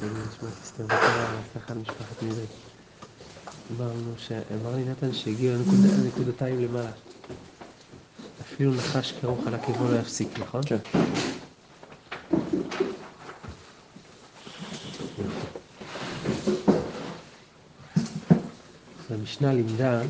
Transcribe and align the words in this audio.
כן, 0.00 0.06
נשמע 0.06 0.48
אסתר 0.62 0.84
בתורה, 0.86 1.40
הצלחה 1.40 1.74
למשפחת 1.74 2.22
מירי. 2.22 2.46
אמרנו, 3.70 4.14
אמר 4.54 4.76
לי 4.76 4.84
נתן 4.84 5.12
שהגיעו 5.12 5.54
לנקודתיים 6.04 6.60
למעלה. 6.60 6.90
אפילו 8.40 8.74
נחש 8.74 9.12
כרוך 9.12 9.46
על 9.46 9.54
עקבו 9.54 9.84
לא 9.88 9.98
יפסיק, 9.98 10.38
נכון? 10.38 10.62
כן. 10.66 10.76
המשנה 19.10 19.52
לימדה 19.52 20.02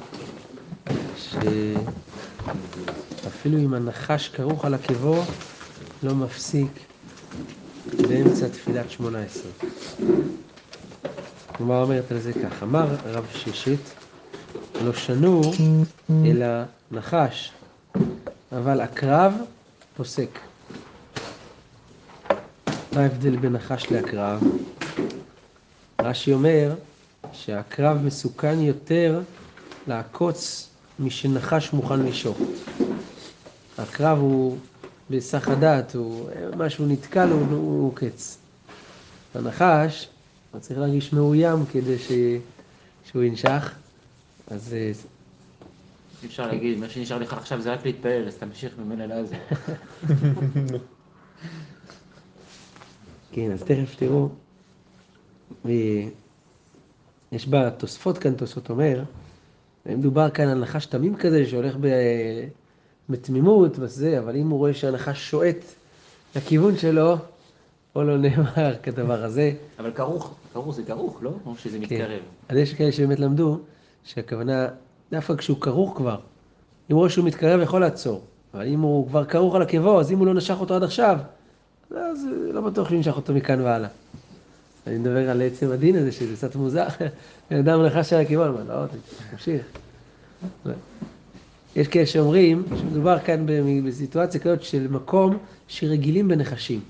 שאפילו 3.23 3.59
אם 3.59 3.75
הנחש 3.75 4.29
כרוך 4.29 4.65
על 4.65 4.75
עקבו, 4.75 5.23
לא 6.03 6.15
מפסיק 6.15 6.71
באמצע 8.09 8.49
תפילת 8.49 8.91
שמונה 8.91 9.23
עשרה. 9.23 9.70
כלומר 11.57 11.83
אומרת 11.83 12.13
על 12.13 12.19
זה 12.19 12.33
כך, 12.33 12.63
אמר 12.63 12.87
רב 13.05 13.27
ששת, 13.35 13.79
לא 14.85 14.93
שנור 14.93 15.55
אלא 16.27 16.47
נחש, 16.91 17.53
אבל 18.53 18.81
הקרב 18.81 19.35
פוסק. 19.97 20.39
מה 22.93 23.01
ההבדל 23.01 23.37
בין 23.37 23.53
נחש 23.53 23.87
לעקרב? 23.91 24.41
רש"י 26.01 26.33
אומר 26.33 26.75
שהקרב 27.33 27.97
מסוכן 28.05 28.61
יותר 28.61 29.21
לעקוץ 29.87 30.69
משנחש 31.01 31.73
מוכן 31.73 32.01
לשוק. 32.01 32.39
הקרב 33.79 34.19
הוא 34.19 34.59
בהיסח 35.11 35.49
הדעת, 35.49 35.95
הוא 35.95 36.29
משהו 36.57 36.87
נתקע 36.87 37.27
לו, 37.27 37.37
הוא 37.51 37.95
קץ. 37.95 38.39
הנחש, 39.35 40.09
הוא 40.53 40.61
צריך 40.61 40.81
להרגיש 40.81 41.13
מאוים 41.13 41.67
כדי 41.73 41.99
ש... 41.99 42.13
שהוא 43.05 43.23
ינשך, 43.23 43.75
אז... 44.49 44.75
אה, 44.75 44.93
אי 46.23 46.29
אפשר 46.29 46.47
להגיד, 46.47 46.79
מה 46.79 46.89
שנשאר 46.89 47.19
לך 47.19 47.33
עכשיו 47.33 47.61
זה 47.61 47.73
רק 47.73 47.87
להתפעל, 47.87 48.29
אז 48.29 48.37
תמשיך 48.37 48.73
ממילא 48.79 49.05
לעזה. 49.05 49.37
כן, 53.33 53.53
אז 53.53 53.63
תכף 53.63 53.97
תראו. 53.97 54.29
יש 57.33 57.49
בתוספות 57.49 58.19
כאן, 58.19 58.35
תוספות 58.35 58.71
אומר, 58.71 59.03
מדובר 59.87 60.31
כאן 60.31 60.49
על 60.49 60.59
נחש 60.59 60.87
תמים 60.87 61.17
כזה 61.17 61.47
שהולך 61.47 61.77
ב... 61.81 61.87
בתמימות, 63.09 63.79
בזה, 63.79 64.19
אבל 64.19 64.37
אם 64.37 64.49
הוא 64.49 64.59
רואה 64.59 64.75
שהנחש 64.75 65.31
שועט 65.31 65.65
לכיוון 66.37 66.79
שלו, 66.79 67.17
או 67.95 68.03
לא 68.05 68.19
נאמר 68.19 68.75
כדבר 68.83 69.25
הזה. 69.25 69.53
אבל 69.79 69.91
כרוך, 69.91 70.35
כרוך 70.53 70.75
זה 70.75 70.83
כרוך, 70.83 71.19
לא? 71.23 71.33
או 71.47 71.57
שזה 71.57 71.79
כן. 71.79 71.83
מתקרב. 71.83 72.21
אז 72.49 72.57
יש 72.57 72.75
כאלה 72.75 72.93
שבאמת 72.93 73.21
למדו 73.21 73.59
שהכוונה, 74.05 74.69
דווקא 75.11 75.37
כשהוא 75.37 75.61
כרוך 75.61 75.97
כבר, 75.97 76.15
אם 76.91 76.95
הוא 76.95 76.99
רואה 76.99 77.11
שהוא 77.11 77.25
מתקרב 77.25 77.61
יכול 77.61 77.81
לעצור, 77.81 78.23
אבל 78.55 78.67
אם 78.67 78.81
הוא 78.81 79.09
כבר 79.09 79.25
כרוך 79.25 79.55
על 79.55 79.63
עקבו, 79.63 80.01
אז 80.01 80.13
אם 80.13 80.19
הוא 80.19 80.27
לא 80.27 80.35
נשך 80.35 80.57
אותו 80.61 80.75
עד 80.75 80.83
עכשיו, 80.83 81.19
אז 81.91 82.27
לא 82.53 82.61
בטוח 82.61 82.89
שהוא 82.89 82.97
ינשך 82.97 83.17
אותו 83.17 83.35
מכאן 83.35 83.61
והלאה. 83.61 83.89
אני 84.87 84.99
מדבר 84.99 85.31
על 85.31 85.43
עצם 85.43 85.71
הדין 85.71 85.97
הזה, 85.97 86.13
שזה 86.13 86.37
קצת 86.37 86.57
מוזר. 86.57 86.87
בן 87.51 87.59
אדם 87.59 87.83
נחש 87.83 88.13
על 88.13 88.21
עקבו, 88.21 88.47
אומר, 88.47 88.65
לא, 88.69 88.87
תמשיך. 89.31 89.63
יש 91.77 91.89
כאלה 91.89 92.07
שאומרים 92.07 92.63
שמדובר 92.77 93.19
כאן 93.19 93.47
בסיטואציה 93.87 94.41
כזאת 94.41 94.63
של 94.63 94.87
מקום 94.91 95.39
שרגילים 95.69 96.29
בנחשים. 96.29 96.81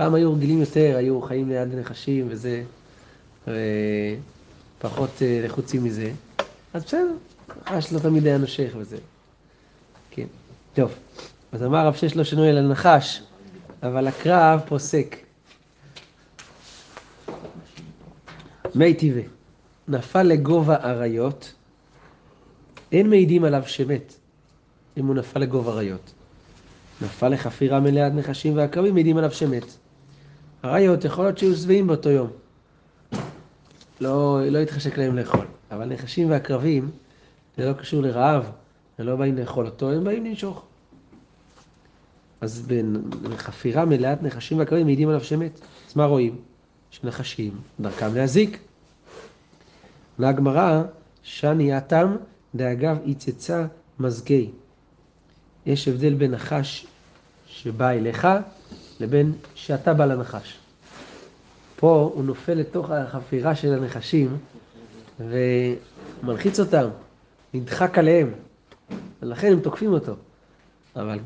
פעם 0.00 0.14
היו 0.14 0.32
רגילים 0.32 0.60
יותר, 0.60 0.96
היו 0.96 1.22
חיים 1.22 1.48
ליד 1.48 1.74
נחשים 1.74 2.26
וזה, 2.30 2.62
ופחות 3.42 5.10
אה, 5.22 5.40
לחוצים 5.44 5.84
מזה. 5.84 6.12
אז 6.74 6.84
בסדר, 6.84 7.12
נחש 7.62 7.92
לא 7.92 7.98
תמיד 7.98 8.26
היה 8.26 8.38
נושך 8.38 8.72
וזה. 8.76 8.96
כן, 10.10 10.26
טוב. 10.74 10.94
אז 11.52 11.62
אמר 11.62 11.86
רב 11.86 11.94
שש 11.94 12.16
לא 12.16 12.24
שנוי 12.24 12.50
אלא 12.50 12.68
נחש, 12.68 13.22
אבל 13.82 14.08
הקרב 14.08 14.60
פוסק. 14.68 15.16
מי 18.74 18.94
טבעי, 18.94 19.24
נפל 19.88 20.22
לגובה 20.22 20.76
אריות, 20.76 21.52
אין 22.92 23.10
מעידים 23.10 23.44
עליו 23.44 23.62
שמת, 23.66 24.14
אם 24.96 25.06
הוא 25.06 25.14
נפל 25.14 25.40
לגובה 25.40 25.72
אריות. 25.72 26.12
נפל 27.02 27.28
לחפירה 27.28 27.80
מלאת 27.80 28.12
נחשים 28.12 28.56
ועקבים, 28.56 28.94
מעידים 28.94 29.16
עליו 29.16 29.30
שמת. 29.30 29.79
אריות 30.64 31.04
יכול 31.04 31.24
להיות 31.24 31.38
שיהיו 31.38 31.56
שבעים 31.56 31.86
באותו 31.86 32.10
יום. 32.10 32.30
לא, 34.00 34.40
לא 34.50 34.58
יתחשק 34.58 34.98
להם 34.98 35.16
לאכול. 35.16 35.46
אבל 35.70 35.84
נחשים 35.84 36.30
ועקרבים, 36.30 36.90
זה 37.56 37.68
לא 37.68 37.72
קשור 37.72 38.02
לרעב, 38.02 38.50
הם 38.98 39.06
לא 39.06 39.16
באים 39.16 39.36
לאכול 39.36 39.66
אותו, 39.66 39.90
הם 39.90 40.04
באים 40.04 40.24
לנשוך. 40.24 40.64
אז 42.40 42.66
בחפירה 43.22 43.84
מלאת 43.84 44.22
נחשים 44.22 44.58
ועקבים 44.58 44.86
מעידים 44.86 45.08
עליו 45.08 45.24
שמת. 45.24 45.60
אז 45.88 45.96
מה 45.96 46.04
רואים? 46.04 46.36
שנחשים, 46.90 47.52
דרכם 47.80 48.14
להזיק. 48.14 48.58
הגמרא, 50.18 50.82
שני 51.22 51.78
אטם 51.78 52.16
דאגב 52.54 52.96
יצצה 53.04 53.66
מזגי. 54.00 54.50
יש 55.66 55.88
הבדל 55.88 56.14
בין 56.14 56.30
נחש 56.30 56.86
שבא 57.46 57.90
אליך 57.90 58.28
לבין 59.00 59.32
שאתה 59.54 59.94
בא 59.94 60.04
לנחש. 60.04 60.58
פה 61.76 62.10
הוא 62.14 62.24
נופל 62.24 62.54
לתוך 62.54 62.90
החפירה 62.90 63.54
של 63.54 63.74
הנחשים 63.74 64.36
ומלחיץ 65.20 66.60
אותם, 66.60 66.88
נדחק 67.54 67.98
עליהם, 67.98 68.32
ולכן 69.22 69.52
הם 69.52 69.60
תוקפים 69.60 69.92
אותו. 69.92 70.12
אבל 70.96 71.18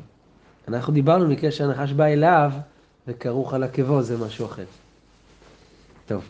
אנחנו 0.67 0.93
דיברנו 0.93 1.27
מקרה 1.27 1.51
שהנחש 1.51 1.91
בא 1.91 2.05
אליו 2.05 2.51
וכרוך 3.07 3.53
על 3.53 3.63
עקבו, 3.63 4.01
זה 4.01 4.17
משהו 4.17 4.45
אחר. 4.45 4.65
טוב, 6.07 6.23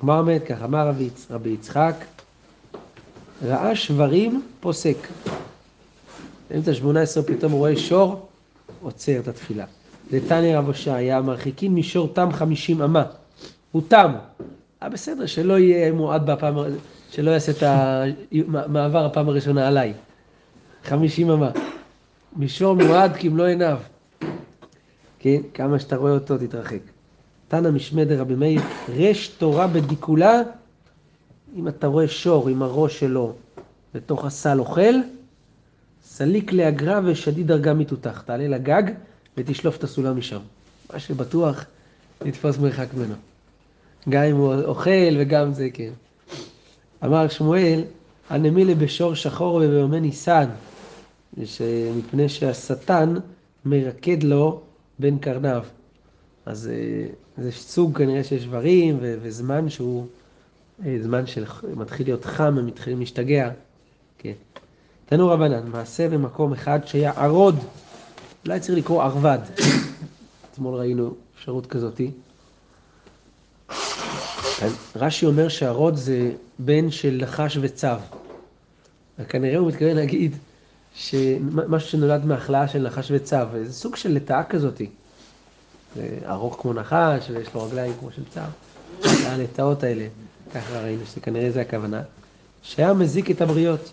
כמו 0.00 0.18
אומרת 0.18 0.42
כך, 0.48 0.62
אמר 0.62 0.88
רבי, 0.88 1.10
רבי 1.30 1.50
יצחק, 1.50 1.94
ראה 3.42 3.76
שברים 3.76 4.42
פוסק. 4.60 4.96
באמצע 6.50 6.74
שמונה 6.74 7.00
עשרה 7.00 7.22
פתאום 7.22 7.52
הוא 7.52 7.58
רואה 7.58 7.76
שור, 7.76 8.28
עוצר 8.82 9.18
את 9.18 9.28
התפילה. 9.28 9.64
לתניא 10.12 10.58
רב 10.58 10.66
הושעיה, 10.66 11.22
מרחיקים 11.22 11.76
משור 11.76 12.08
תם 12.14 12.28
חמישים 12.32 12.82
אמה. 12.82 13.04
הוא 13.72 13.82
תם. 13.88 14.12
אה 14.82 14.88
בסדר, 14.88 15.26
שלא 15.26 15.58
יהיה 15.58 15.92
מועד 15.92 16.30
בפעם, 16.30 16.54
שלא 17.10 17.30
יעשה 17.30 17.52
את 17.52 17.62
המעבר 17.62 19.04
הפעם 19.04 19.28
הראשונה 19.28 19.68
עליי. 19.68 19.92
חמישים 20.84 21.30
אמה. 21.30 21.50
מישור 22.36 22.74
מועד 22.74 23.16
כמלוא 23.16 23.46
עיניו. 23.46 23.78
כן, 25.18 25.40
כמה 25.54 25.78
שאתה 25.78 25.96
רואה 25.96 26.12
אותו 26.12 26.38
תתרחק. 26.38 26.80
תנא 27.48 27.70
משמי 27.70 28.04
רבי 28.04 28.34
מאיר, 28.34 28.60
רש 28.88 29.28
תורה 29.28 29.66
בדיקולה, 29.66 30.42
אם 31.56 31.68
אתה 31.68 31.86
רואה 31.86 32.08
שור 32.08 32.48
עם 32.48 32.62
הראש 32.62 33.00
שלו 33.00 33.32
בתוך 33.94 34.24
הסל 34.24 34.58
אוכל, 34.60 34.94
סליק 36.04 36.52
לאגרה 36.52 37.00
ושדיד 37.04 37.46
דרגה 37.46 37.74
מתותח. 37.74 38.22
תעלה 38.26 38.48
לגג 38.48 38.82
ותשלוף 39.36 39.76
את 39.76 39.84
הסולם 39.84 40.18
משם. 40.18 40.40
מה 40.92 40.98
שבטוח, 40.98 41.64
לתפוס 42.20 42.58
מרחק 42.58 42.86
ממנו. 42.94 43.14
גם 44.08 44.22
אם 44.22 44.36
הוא 44.36 44.54
אוכל 44.54 45.16
וגם 45.18 45.54
זה, 45.54 45.68
כן. 45.72 45.90
אמר 47.04 47.28
שמואל, 47.28 47.82
הנמילה 48.30 48.74
בשור 48.74 49.14
שחור 49.14 49.54
וביומי 49.54 50.00
ניסן, 50.00 50.48
מפני 51.96 52.28
שהשטן 52.28 53.14
מרקד 53.64 54.22
לו 54.22 54.60
בין 54.98 55.18
קרניו. 55.18 55.64
אז 56.46 56.70
אה, 56.72 57.06
זה 57.42 57.52
סוג 57.52 57.98
כנראה 57.98 58.24
של 58.24 58.40
שברים 58.40 58.98
וזמן 59.00 59.68
שהוא 59.68 60.06
אה, 60.86 60.96
זמן 61.02 61.26
שמתחיל 61.26 62.06
להיות 62.06 62.24
חם, 62.24 62.58
הם 62.58 62.66
מתחילים 62.66 63.00
להשתגע. 63.00 63.50
כן. 64.18 64.32
תנו 65.06 65.28
רבנן, 65.28 65.66
מעשה 65.68 66.08
במקום 66.08 66.52
אחד 66.52 66.80
שהיה 66.86 67.12
ערוד, 67.16 67.56
אולי 68.46 68.60
צריך 68.60 68.78
לקרוא 68.78 69.02
ערבד. 69.02 69.38
אתמול 70.52 70.74
ראינו 70.74 71.14
אפשרות 71.36 71.66
כזאתי. 71.66 72.10
רש"י 74.96 75.26
אומר 75.26 75.48
שערוד 75.48 75.96
זה 75.96 76.30
בן 76.58 76.90
של 76.90 77.18
נחש 77.22 77.58
וצו. 77.60 77.86
כנראה 79.28 79.58
הוא 79.58 79.68
מתכוון 79.68 79.96
להגיד 79.96 80.36
שמשהו 80.94 81.90
שנולד 81.90 82.24
מהכלאה 82.24 82.68
של 82.68 82.82
נחש 82.82 83.10
וצו, 83.10 83.36
זה 83.64 83.72
סוג 83.72 83.96
של 83.96 84.12
לטאה 84.12 84.44
כזאתי. 84.44 84.90
זה 85.96 86.18
ארוך 86.26 86.58
כמו 86.62 86.72
נחש, 86.72 87.30
ויש 87.30 87.54
לו 87.54 87.64
רגליים 87.64 87.92
כמו 88.00 88.08
של 88.12 88.22
צו. 88.34 88.40
הלטאות 89.26 89.82
האלה, 89.82 90.06
ככה 90.54 90.80
ראינו 90.80 91.06
שכנראה 91.14 91.50
זה 91.50 91.60
הכוונה. 91.60 92.02
שהיה 92.62 92.92
מזיק 92.92 93.30
את 93.30 93.40
הבריות. 93.40 93.92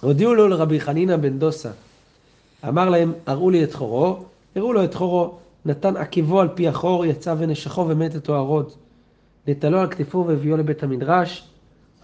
הודיעו 0.00 0.34
לו 0.34 0.48
לרבי 0.48 0.80
חנינא 0.80 1.16
בן 1.16 1.38
דוסה. 1.38 1.70
אמר 2.68 2.88
להם, 2.88 3.12
הראו 3.26 3.50
לי 3.50 3.64
את 3.64 3.74
חורו, 3.74 4.16
הראו 4.56 4.72
לו 4.72 4.84
את 4.84 4.94
חורו, 4.94 5.34
נתן 5.64 5.96
עקבו 5.96 6.40
על 6.40 6.48
פי 6.54 6.68
החור, 6.68 7.06
יצא 7.06 7.34
ונשכו 7.38 7.86
ומת 7.88 8.16
את 8.16 8.28
אוהרוד. 8.28 8.72
נטלו 9.48 9.80
על 9.80 9.90
כתפו 9.90 10.24
והביאו 10.26 10.56
לבית 10.56 10.82
המדרש. 10.82 11.48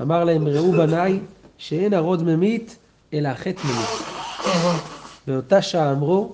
אמר 0.00 0.24
להם, 0.24 0.48
ראו 0.48 0.72
בניי, 0.72 1.20
שאין 1.58 1.94
הרוד 1.94 2.22
ממית, 2.22 2.76
אלא 3.12 3.28
החטא 3.28 3.62
ממית. 3.64 3.88
באותה 5.26 5.62
שעה 5.62 5.92
אמרו, 5.92 6.32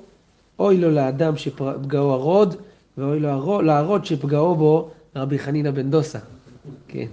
אוי 0.58 0.76
לו 0.76 0.90
לאדם 0.90 1.36
שפגעו 1.36 2.12
הרוד, 2.12 2.56
ואוי 2.98 3.20
לו 3.20 3.62
להרוד 3.62 4.04
שפגעו 4.04 4.54
בו 4.54 4.90
רבי 5.16 5.38
חנינא 5.38 5.70
בן 5.70 5.90
דוסה. 5.90 6.18
כן. 6.88 7.06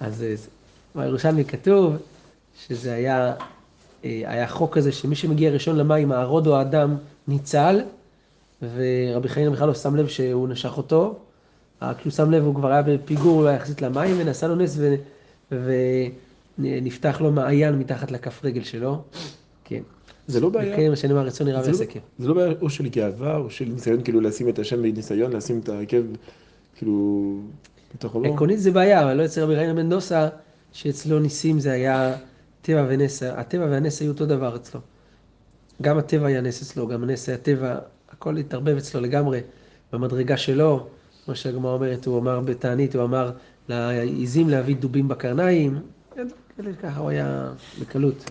אז 0.00 0.22
אה, 0.22 0.34
בירושלמי 0.94 1.44
כתוב 1.44 1.96
שזה 2.66 2.94
היה, 2.94 3.34
היה 4.02 4.48
חוק 4.48 4.74
כזה 4.74 4.92
שמי 4.92 5.14
שמגיע 5.14 5.50
ראשון 5.50 5.76
למים, 5.76 6.12
הרוד 6.12 6.46
או 6.46 6.56
האדם 6.56 6.96
ניצל, 7.28 7.80
ורבי 8.62 9.28
חנינא 9.28 9.50
בכלל 9.50 9.68
לא 9.68 9.74
שם 9.74 9.96
לב 9.96 10.08
שהוא 10.08 10.48
נשך 10.48 10.76
אותו, 10.76 11.16
רק 11.82 11.98
כשהוא 11.98 12.10
שם 12.10 12.30
לב 12.30 12.44
הוא 12.44 12.54
כבר 12.54 12.72
היה 12.72 12.82
בפיגור 12.82 13.44
לא 13.44 13.50
יחסית 13.50 13.82
למים, 13.82 14.16
ונעשה 14.18 14.48
לו 14.48 14.54
נס 14.54 14.78
ו... 14.78 14.94
ונפתח 16.58 17.20
לו 17.20 17.32
מעיין 17.32 17.78
מתחת 17.78 18.10
לכף 18.10 18.44
רגל 18.44 18.62
שלו. 18.62 19.02
כן. 19.64 19.82
זה 20.26 20.40
לא 20.40 20.48
בעיה. 20.48 20.74
וכן, 20.74 20.90
מה 20.90 20.96
שאני 20.96 21.12
אומר, 21.12 21.26
רצון 21.26 21.46
נראה 21.46 21.62
זה 21.62 21.70
לא-. 21.70 22.00
זה 22.18 22.28
לא 22.28 22.34
בעיה 22.34 22.52
או 22.60 22.70
של 22.70 22.88
גאווה, 22.88 23.36
או 23.36 23.50
של 23.50 23.64
ניסיון 23.64 24.02
כאילו 24.02 24.20
לשים 24.20 24.48
את 24.48 24.58
השם 24.58 24.82
בניסיון, 24.82 25.32
לשים 25.32 25.60
את 25.64 25.68
ההרכב 25.68 26.02
כאילו 26.76 27.36
בתוך 27.94 28.16
הבור. 28.16 28.34
עקרונית 28.34 28.60
זה 28.60 28.70
בעיה, 28.70 29.02
אבל 29.02 29.14
לא 29.14 29.24
אצל 29.24 29.42
רבי 29.42 29.56
חנינא 29.56 29.72
בן 29.72 29.88
דוסה, 29.88 30.28
שאצלו 30.72 31.18
ניסים 31.18 31.60
זה 31.60 31.72
היה 31.72 32.16
טבע 32.62 32.84
ונס, 32.88 33.22
הטבע 33.22 33.64
והנס 33.64 34.00
היו 34.00 34.12
אותו 34.12 34.26
דבר 34.26 34.56
אצלו. 34.56 34.80
גם 35.82 35.98
הטבע 35.98 36.26
היה 36.26 36.40
נס 36.40 36.62
אצלו, 36.62 36.88
גם 36.88 37.02
הנס 37.02 37.28
היה 37.28 37.38
טבע, 37.38 37.78
הכל 38.12 38.36
התערבב 38.36 38.76
אצלו 38.76 39.00
לגמרי, 39.00 39.40
במדרגה 39.92 40.36
שלו, 40.36 40.86
כמו 41.24 41.36
שהגמרא 41.36 41.72
אומרת, 41.72 42.06
הוא 42.06 42.18
אמר 42.18 42.40
בתענית, 42.40 42.94
הוא 42.94 43.04
אמר 43.04 43.32
לעיזים 43.68 44.48
להביא 44.48 44.76
דובים 44.76 45.08
בקרניים, 45.08 45.78
ככה 46.82 47.00
הוא 47.00 47.10
היה 47.10 47.52
בקלות. 47.80 48.30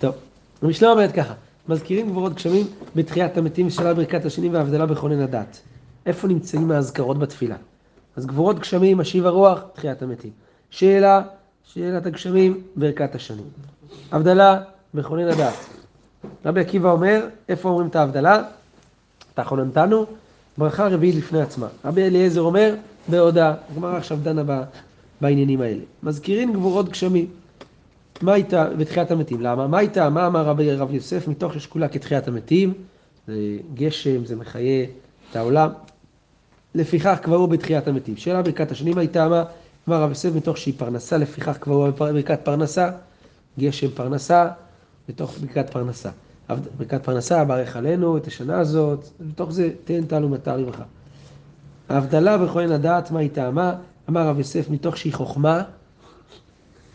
טוב, 0.00 0.14
המשנה 0.62 0.90
אומרת 0.90 1.12
ככה, 1.12 1.34
מזכירים 1.68 2.10
גבורות 2.10 2.34
גשמים 2.34 2.66
בתחיית 2.96 3.36
המתים, 3.36 3.70
שאלה 3.70 3.94
ברכת 3.94 4.24
השנים 4.24 4.54
והבדלה 4.54 4.86
בכונן 4.86 5.20
הדת. 5.20 5.60
איפה 6.06 6.28
נמצאים 6.28 6.70
האזכרות 6.70 7.18
בתפילה? 7.18 7.56
אז 8.16 8.26
גבורות 8.26 8.58
גשמים, 8.58 8.98
משיב 8.98 9.26
הרוח, 9.26 9.60
תחיית 9.74 10.02
המתים. 10.02 10.30
שאלה, 10.70 11.22
שאלת 11.72 12.06
הגשמים, 12.06 12.60
ברכת 12.76 13.14
השנים. 13.14 13.44
הבדלה, 14.12 14.60
מכונן 14.94 15.28
הדת. 15.28 15.54
רבי 16.44 16.60
עקיבא 16.60 16.90
אומר, 16.90 17.26
איפה 17.48 17.68
אומרים 17.68 17.88
את 17.88 17.96
ההבדלה? 17.96 18.42
אתה 19.34 19.44
חוננתנו, 19.44 20.06
ברכה 20.58 20.88
רביעית 20.88 21.14
לפני 21.14 21.42
עצמה. 21.42 21.68
רבי 21.84 22.02
אליעזר 22.02 22.40
אומר, 22.40 22.74
בהודעה. 23.08 23.54
הגמרא 23.72 23.96
עכשיו 23.96 24.18
דנה 24.22 24.62
בעניינים 25.20 25.60
האלה. 25.60 25.80
מזכירים 26.02 26.52
גבורות 26.52 26.88
גשמים. 26.88 27.26
מה 28.22 28.32
הייתה 28.32 28.68
בתחיית 28.78 29.10
המתים? 29.10 29.40
למה? 29.40 29.66
מה 29.66 29.78
הייתה? 29.78 30.10
מה 30.10 30.26
אמר 30.26 30.44
רבי 30.44 30.74
רב 30.74 30.94
יוסף 30.94 31.28
מתוך 31.28 31.54
ששקולה 31.54 31.88
כתחיית 31.88 32.28
המתים? 32.28 32.74
זה 33.26 33.34
גשם, 33.74 34.24
זה 34.24 34.36
מחיה 34.36 34.84
את 35.30 35.36
העולם. 35.36 35.70
לפיכך 36.74 37.18
קבעו 37.22 37.46
בתחיית 37.46 37.88
המתים. 37.88 38.16
שאלה 38.16 38.42
ברכת 38.42 38.70
השנים 38.70 38.98
הייתה 38.98 39.28
מה? 39.28 39.44
אמר 39.88 40.02
רב 40.02 40.08
יוסף 40.08 40.30
מתוך 40.34 40.58
שהיא 40.58 40.74
פרנסה, 40.76 41.18
לפיכך 41.18 41.58
קבעו 41.58 41.92
ברכת 41.92 42.40
פרנסה, 42.44 42.90
גשם 43.58 43.90
פרנסה, 43.90 44.48
בתוך 45.08 45.38
ברכת 45.38 45.70
פרנסה. 45.70 46.10
ברכת 46.78 47.04
פרנסה, 47.04 47.44
ברך 47.44 47.76
עלינו 47.76 48.16
את 48.16 48.26
השנה 48.26 48.58
הזאת, 48.58 49.08
בתוך 49.20 49.52
זה 49.52 49.70
תן 49.84 50.06
טל 50.06 50.24
ומטר 50.24 50.60
רווחה. 50.60 50.82
ההבדלה 51.88 52.38
בכהן 52.38 52.72
הדעת, 52.72 53.10
מה 53.10 53.18
היא 53.20 53.30
טעמה? 53.30 53.74
אמר 54.08 54.28
רב 54.28 54.38
יוסף 54.38 54.70
מתוך 54.70 54.96
שהיא 54.96 55.12
חוכמה, 55.12 55.62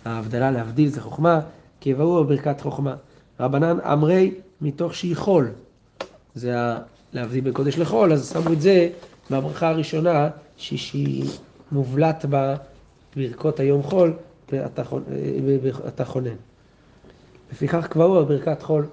ההבדלה 0.05 0.51
להבדיל 0.51 0.89
זה 0.89 1.01
חוכמה, 1.01 1.39
כי 1.79 1.89
יבואו 1.89 2.23
בברכת 2.23 2.61
חוכמה. 2.61 2.95
רבנן 3.39 3.77
אמרי 3.79 4.33
מתוך 4.61 4.95
שהיא 4.95 5.15
חול, 5.15 5.51
זה 6.35 6.59
ה... 6.59 6.77
להבדיל 7.13 7.41
בין 7.41 7.53
קודש 7.53 7.77
לחול, 7.77 8.13
אז 8.13 8.33
שמו 8.33 8.53
את 8.53 8.61
זה 8.61 8.89
בברכה 9.31 9.69
הראשונה, 9.69 10.29
שהיא 10.57 11.29
מובלט 11.71 12.25
בברכות 13.17 13.59
היום 13.59 13.83
חול, 13.83 14.13
ואתה 14.51 16.05
חונן. 16.05 16.35
לפיכך 17.51 17.87
קבעו 17.87 18.25
בברכת 18.25 18.61
חול. 18.61 18.85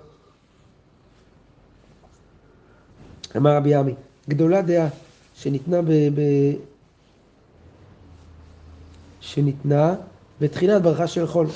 אמר 3.37 3.57
רבי 3.57 3.75
עמי, 3.75 3.95
גדולה 4.29 4.63
דעה 4.63 4.89
שניתנה 5.35 5.83
ב... 5.83 5.91
ב... 5.91 6.21
שניתנה 9.21 9.95
בתחילת 10.41 10.83
ברכה 10.83 11.07
של 11.07 11.27
חול. 11.27 11.47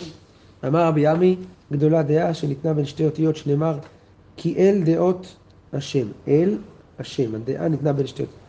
אמר 0.67 0.87
רבי 0.87 1.07
עמי, 1.07 1.37
גדולה 1.73 2.03
דעה 2.03 2.35
שניתנה 2.35 2.75
בין 2.75 2.87
שתי 2.87 3.05
אותיות 3.05 3.37
שנאמר 3.37 3.79
כי 4.37 4.55
אל 4.57 4.83
דעות 4.85 5.37
השם, 5.73 6.07
אל 6.29 6.59
השם, 6.99 7.35
הדעה 7.35 7.69
ניתנה 7.69 7.93
בין 7.93 8.07
שתי 8.07 8.23
אותיות. 8.23 8.41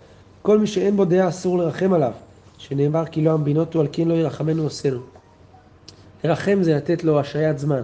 כל 0.41 0.59
מי 0.59 0.67
שאין 0.67 0.95
בו 0.95 1.05
דעה 1.05 1.29
אסור 1.29 1.57
לרחם 1.57 1.93
עליו, 1.93 2.11
שנאמר 2.61 3.05
כי 3.05 3.21
לא 3.21 3.33
אמבינותו 3.33 3.81
על 3.81 3.87
כן 3.91 4.07
לא 4.07 4.13
ירחמנו 4.13 4.63
עושנו. 4.63 4.99
לרחם 6.23 6.57
זה 6.61 6.75
לתת 6.75 7.03
לו 7.03 7.19
השעיית 7.19 7.59
זמן. 7.59 7.83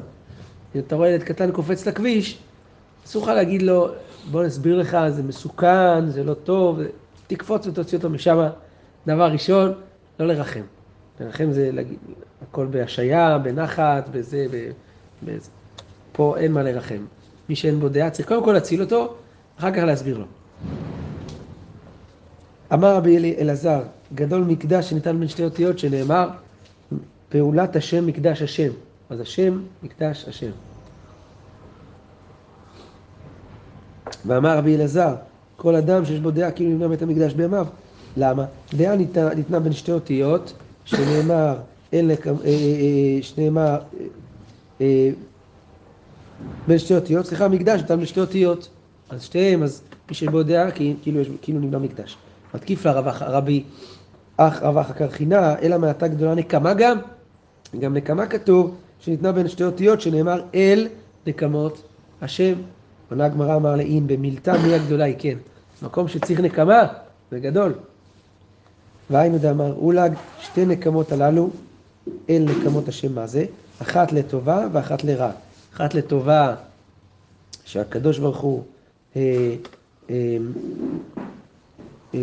אם 0.75 0.79
אתה 0.79 0.95
רואה 0.95 1.09
ילד 1.09 1.23
קטן 1.23 1.51
קופץ 1.51 1.87
לכביש, 1.87 2.37
אסור 3.05 3.23
לך 3.23 3.29
להגיד 3.29 3.61
לו, 3.61 3.89
בוא 4.31 4.43
נסביר 4.43 4.77
לך, 4.77 4.97
זה 5.09 5.23
מסוכן, 5.23 6.09
זה 6.09 6.23
לא 6.23 6.33
טוב, 6.33 6.79
תקפוץ 7.27 7.67
ותוציא 7.67 7.97
אותו 7.97 8.09
משם. 8.09 8.47
דבר 9.07 9.31
ראשון, 9.31 9.73
לא 10.19 10.27
לרחם. 10.27 10.61
לרחם 11.19 11.51
זה 11.51 11.69
להגיד, 11.71 11.97
הכל 12.41 12.65
בהשעיה, 12.65 13.37
בנחת, 13.37 14.09
בזה, 14.11 14.45
בזה. 15.23 15.49
פה 16.11 16.37
אין 16.37 16.51
מה 16.51 16.63
לרחם. 16.63 17.05
מי 17.49 17.55
שאין 17.55 17.79
בו 17.79 17.89
דעה 17.89 18.09
צריך 18.09 18.27
קודם 18.27 18.43
כל 18.43 18.53
להציל 18.53 18.81
אותו, 18.81 19.13
אחר 19.59 19.71
כך 19.71 19.77
להסביר 19.77 20.17
לו. 20.17 20.25
אמר 22.73 22.95
רבי 22.95 23.35
אלעזר, 23.39 23.81
גדול 24.15 24.41
מקדש 24.41 24.89
שניתן 24.89 25.19
בין 25.19 25.27
שתי 25.27 25.43
אותיות 25.43 25.79
שנאמר, 25.79 26.29
פעולת 27.29 27.75
השם 27.75 28.05
מקדש 28.05 28.41
השם. 28.41 28.69
אז 29.09 29.19
השם 29.19 29.61
מקדש 29.83 30.25
השם. 30.27 30.51
ואמר 34.25 34.57
רבי 34.57 34.75
אלעזר, 34.75 35.15
כל 35.55 35.75
אדם 35.75 36.05
שיש 36.05 36.19
בו 36.19 36.31
דעה 36.31 36.51
כאילו 36.51 36.71
נבנה 36.71 36.87
בית 36.87 37.01
המקדש 37.01 37.33
בימיו. 37.33 37.67
למה? 38.17 38.45
דעה 38.73 38.95
ניתנה, 38.95 39.33
ניתנה 39.33 39.59
בין 39.59 39.73
שתי 39.73 39.91
אותיות, 39.91 40.53
שנאמר, 40.85 41.57
אלה, 41.93 42.13
אה, 42.13 42.31
אה, 42.31 42.33
אה, 42.45 43.19
שנאמר, 43.21 43.77
בין 46.67 46.77
שתי 46.77 46.95
אותיות, 46.95 47.25
סליחה, 47.25 47.47
מקדש 47.47 47.81
ניתן 47.81 47.97
בין 47.97 48.05
שתי 48.05 48.19
אותיות. 48.19 48.69
אז 49.09 49.23
שתיהם, 49.23 49.63
אז 49.63 49.81
מי 50.09 50.15
שיש 50.15 50.27
בו 50.27 50.43
דעה, 50.43 50.71
כאילו, 50.71 51.21
כאילו 51.41 51.59
נבנה 51.59 51.79
מקדש. 51.79 52.17
מתקיף 52.53 52.85
לה 52.85 53.01
אח 54.37 54.63
רווח 54.63 54.89
הקרחינה, 54.89 55.55
אלא 55.61 55.77
מעתה 55.77 56.07
גדולה 56.07 56.35
נקמה 56.35 56.73
גם. 56.73 56.97
גם 57.79 57.93
נקמה 57.93 58.25
כתוב 58.25 58.75
שניתנה 58.99 59.31
בין 59.31 59.47
שתי 59.47 59.63
אותיות 59.63 60.01
שנאמר 60.01 60.41
אל 60.55 60.87
נקמות 61.27 61.81
השם. 62.21 62.53
עונה 63.09 63.25
הגמרא 63.25 63.55
אמר 63.55 63.75
לאין 63.75 64.07
במילתא 64.07 64.57
מי 64.63 64.73
הגדולה 64.73 65.05
היא 65.05 65.15
כן. 65.19 65.37
מקום 65.81 66.07
שצריך 66.07 66.39
נקמה, 66.39 66.83
זה 67.31 67.39
גדול. 67.39 67.73
והיינו 69.09 69.37
דאמר 69.37 69.73
אולג 69.73 70.13
שתי 70.39 70.65
נקמות 70.65 71.11
הללו 71.11 71.49
אל 72.29 72.45
נקמות 72.49 72.87
השם 72.87 73.15
מה 73.15 73.27
זה? 73.27 73.45
אחת 73.81 74.11
לטובה 74.11 74.67
ואחת 74.71 75.03
לרע. 75.03 75.31
אחת 75.73 75.93
לטובה 75.93 76.55
שהקדוש 77.65 78.19
ברוך 78.19 78.39
הוא 78.39 78.63
אה, 79.15 79.55
אה, 80.09 80.37
אה, 82.15 82.19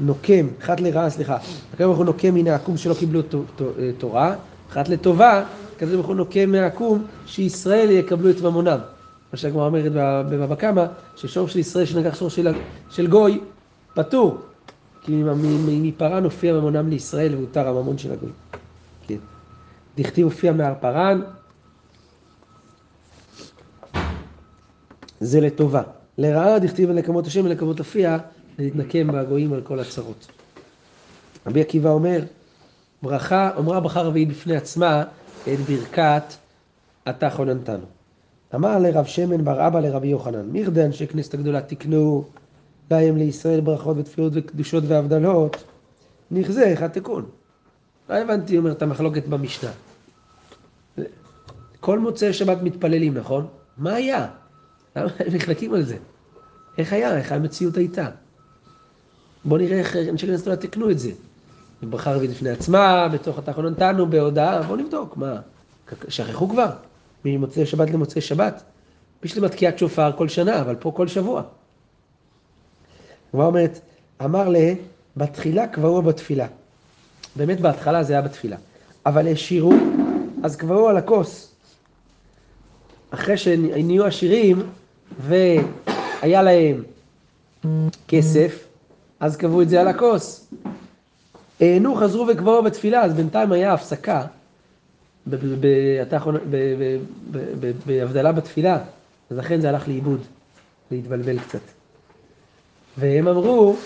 נוקם, 0.00 0.46
אחת 0.62 0.80
לרעה, 0.80 1.10
סליחה, 1.10 1.36
הקדוש 1.72 1.86
ברוך 1.86 1.98
הוא 1.98 2.04
נוקם 2.04 2.34
מן 2.34 2.46
העקום 2.46 2.76
שלא 2.76 2.94
קיבלו 2.94 3.20
תורה, 3.98 4.34
אחת 4.70 4.88
לטובה, 4.88 5.44
הקדוש 5.76 5.94
ברוך 5.94 6.06
הוא 6.06 6.16
נוקם 6.16 6.50
מהעקום 6.50 7.04
שישראל 7.26 7.90
יקבלו 7.90 8.30
את 8.30 8.40
ממונם. 8.40 8.78
מה 9.32 9.38
שהגמרא 9.38 9.66
אומרת 9.66 9.92
בבבא 10.30 10.54
קמא, 10.54 10.84
ששור 11.16 11.48
של 11.48 11.58
ישראל 11.58 11.84
שנגח 11.84 12.14
שור 12.14 12.30
של, 12.30 12.54
של 12.90 13.06
גוי, 13.06 13.40
פטור. 13.94 14.38
כי 15.02 15.22
מפרן 15.82 16.24
הופיע 16.24 16.52
ממונם 16.52 16.88
לישראל 16.88 17.34
והותר 17.34 17.68
הממון 17.68 17.98
של 17.98 18.12
הגוי. 18.12 18.30
כן. 19.06 19.16
דכתיב 19.96 20.24
הופיע 20.24 20.52
מהר 20.52 20.74
פרן, 20.80 21.20
זה 25.20 25.40
לטובה. 25.40 25.82
לרעה 26.18 26.58
דכתיב 26.58 26.88
בנקמות 26.88 27.26
השם 27.26 27.44
ונקמות 27.44 27.78
הופיע, 27.78 28.18
להתנקם 28.58 29.06
בגויים 29.12 29.52
על 29.52 29.60
כל 29.60 29.80
הצרות. 29.80 30.26
רבי 31.46 31.60
עקיבא 31.60 31.90
אומר, 31.90 32.22
ברכה, 33.02 33.50
אומרה 33.56 33.80
ברכה 33.80 34.00
רביעית 34.00 34.28
בפני 34.28 34.56
עצמה 34.56 35.04
את 35.42 35.58
ברכת 35.58 36.22
אתה 37.08 37.30
חוננתנו. 37.30 37.84
אמר 38.54 38.78
לרב 38.78 39.04
שמן 39.04 39.44
בר 39.44 39.66
אבא 39.66 39.80
לרבי 39.80 40.08
יוחנן, 40.08 40.46
מירדי 40.46 40.84
אנשי 40.84 41.06
כנסת 41.06 41.34
הגדולה 41.34 41.60
תקנו 41.60 42.24
להם 42.90 43.16
לישראל 43.16 43.60
ברכות 43.60 43.96
ותפילות 43.98 44.32
וקדושות 44.36 44.84
והבדלות, 44.86 45.64
נכזה 46.30 46.64
איך 46.64 46.82
התיקון. 46.82 47.26
לא 48.08 48.14
הבנתי, 48.14 48.58
אומר, 48.58 48.72
את 48.72 48.82
המחלוקת 48.82 49.26
במשנה. 49.26 49.70
כל 51.80 51.98
מוצאי 51.98 52.32
שבת 52.32 52.62
מתפללים, 52.62 53.14
נכון? 53.14 53.46
מה 53.76 53.94
היה? 53.94 54.28
למה 54.96 55.10
הם 55.18 55.34
נחלקים 55.34 55.74
על 55.74 55.82
זה? 55.82 55.96
איך 56.78 56.92
היה? 56.92 57.16
איך 57.16 57.32
המציאות 57.32 57.76
הייתה? 57.76 58.08
בואו 59.44 59.60
נראה 59.60 59.78
איך 59.78 59.96
אנשי 59.96 60.26
כנסת 60.26 60.40
הגדולה 60.40 60.56
תיקנו 60.56 60.90
את 60.90 60.98
זה. 60.98 61.10
ברכה 61.82 62.14
רביעית 62.14 62.30
בפני 62.30 62.50
עצמה, 62.50 63.08
בתוך 63.08 63.38
התחנון 63.38 63.74
תנו, 63.74 64.06
בהודעה, 64.06 64.62
בואו 64.62 64.76
נבדוק, 64.76 65.16
מה? 65.16 65.40
שכחו 66.08 66.48
כבר? 66.48 66.70
ממוצאי 67.24 67.66
שבת 67.66 67.90
למוצאי 67.90 68.20
שבת? 68.20 68.62
לי 69.22 69.40
מתקיעת 69.40 69.78
שופר 69.78 70.12
כל 70.16 70.28
שנה, 70.28 70.60
אבל 70.60 70.74
פה 70.74 70.92
כל 70.96 71.08
שבוע. 71.08 71.42
הגמרא 73.32 73.46
אומרת, 73.46 73.80
אמר 74.24 74.48
לה, 74.48 74.72
בתחילה 75.16 75.66
קבעו 75.66 76.02
בתפילה. 76.02 76.46
באמת 77.36 77.60
בהתחלה 77.60 78.02
זה 78.02 78.12
היה 78.12 78.22
בתפילה. 78.22 78.56
אבל 79.06 79.32
השאירו, 79.32 79.72
אז 80.42 80.56
קבעו 80.56 80.88
על 80.88 80.96
הכוס. 80.96 81.54
אחרי 83.10 83.36
שנהיו 83.36 84.04
עשירים, 84.04 84.62
והיה 85.20 86.42
להם 86.42 86.82
כסף, 88.08 88.67
אז 89.20 89.36
קבעו 89.36 89.62
את 89.62 89.68
זה 89.68 89.80
על 89.80 89.88
הכוס. 89.88 90.50
הענו, 91.60 91.94
חזרו 91.94 92.26
וקבעו 92.28 92.62
בתפילה, 92.62 93.02
אז 93.02 93.14
בינתיים 93.14 93.52
היה 93.52 93.72
הפסקה. 93.72 94.26
בהבדלה 97.86 98.32
בתפילה, 98.32 98.78
אז 99.30 99.36
לכן 99.38 99.60
זה 99.60 99.68
הלך 99.68 99.88
לאיבוד, 99.88 100.20
להתבלבל 100.90 101.38
קצת. 101.38 101.60
והם 102.98 103.28
אמרו, 103.28 103.76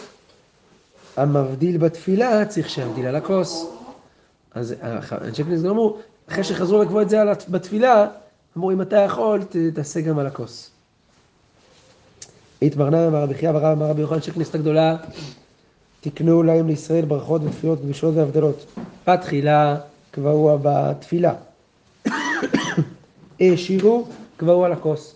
המבדיל 1.16 1.78
בתפילה 1.78 2.44
צריך 2.44 2.70
שיבדיל 2.70 3.06
על 3.06 3.16
הכוס. 3.16 3.66
אז 4.54 4.74
אנשי 5.12 5.44
כנסת 5.44 5.64
אמרו, 5.64 5.96
אחרי 6.28 6.44
שחזרו 6.44 6.82
לקבוע 6.82 7.02
את 7.02 7.08
זה 7.08 7.18
בתפילה, 7.48 8.06
אמרו, 8.56 8.70
אם 8.70 8.82
אתה 8.82 8.96
יכול, 8.96 9.40
תעשה 9.74 10.00
גם 10.00 10.18
על 10.18 10.26
הכוס. 10.26 10.71
התברנה 12.62 13.06
אמר 13.06 13.22
רבי 13.22 13.34
חייא 13.34 13.52
ברב 13.52 13.64
אמר 13.64 13.86
רבי 13.86 14.00
יוחנן 14.00 14.22
של 14.22 14.32
כנסת 14.32 14.54
הגדולה, 14.54 14.96
תקנו 16.00 16.42
להם 16.42 16.66
לישראל 16.66 17.04
ברכות 17.04 17.42
ותפילות 17.44 17.78
קדושות 17.78 18.14
והבדלות. 18.16 18.66
בתחילה 19.06 19.76
קבעו 20.10 20.58
בתפילה. 20.62 21.34
העשירו 23.40 24.06
קבעו 24.36 24.64
על 24.64 24.72
הכוס. 24.72 25.14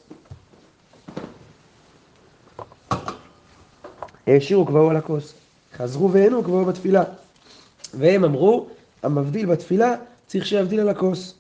העשירו 4.26 4.90
על 4.90 4.96
הכוס. 4.96 5.34
חזרו 5.76 6.12
והענו 6.12 6.42
קבעו 6.42 6.64
בתפילה. 6.64 7.04
והם 7.94 8.24
אמרו, 8.24 8.66
המבדיל 9.02 9.46
בתפילה 9.46 9.94
צריך 10.26 10.46
שיבדיל 10.46 10.80
על 10.80 10.88
הכוס. 10.88 11.34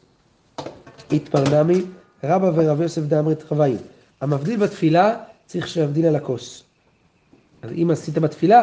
התפרנמי 1.12 1.82
רבא 2.24 2.50
ורב 2.54 2.80
יוסף 2.80 3.02
דאמרת 3.02 3.44
רביי. 3.52 3.76
המבדיל 4.20 4.56
בתפילה 4.60 5.16
צריך 5.46 5.68
שיבדיל 5.68 6.06
על 6.06 6.16
הכוס. 6.16 6.62
אז 7.62 7.70
אם 7.72 7.90
עשית 7.92 8.18
בתפילה, 8.18 8.62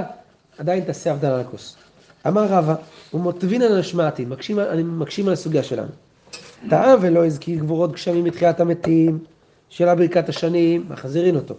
עדיין 0.57 0.83
תעשה 0.83 1.11
הבדל 1.11 1.27
על 1.27 1.39
הכוס. 1.39 1.75
אמר 2.27 2.45
רבא, 2.45 2.75
ומוטבינן 3.13 3.71
השמעתי, 3.71 4.25
מקשים, 4.25 4.59
אני 4.59 4.83
מקשים 4.83 5.27
על 5.27 5.33
הסוגיה 5.33 5.63
שלנו. 5.63 5.89
טעה 6.69 6.95
ולא 7.01 7.25
הזכיר 7.25 7.59
גבורות 7.59 7.91
גשמים 7.91 8.23
מתחילת 8.23 8.59
המתים, 8.59 9.19
שאלה 9.69 9.95
ברכת 9.95 10.29
השנים, 10.29 10.85
מחזירין 10.89 11.35
אותו. 11.35 11.55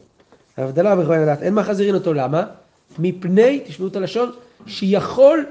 ההבדלה 0.57 0.97
בכל 0.97 1.17
לדעת, 1.17 1.43
אין 1.43 1.55
מחזירין 1.55 1.95
אותו, 1.95 2.15
למה? 2.15 2.45
מפני, 2.99 3.61
תשמעו 3.67 3.89
את 3.89 3.97
הלשון, 3.97 4.31
שיכול 4.67 5.47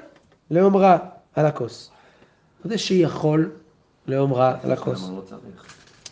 לאומרה 0.51 0.98
על 1.36 1.46
הכוס. 1.46 1.89
מה 2.63 2.72
זה 2.72 2.77
שיכול 2.77 3.51
לאומרה 4.08 4.56
על 4.63 4.72
הכוס? 4.72 5.01
לא? 5.10 5.22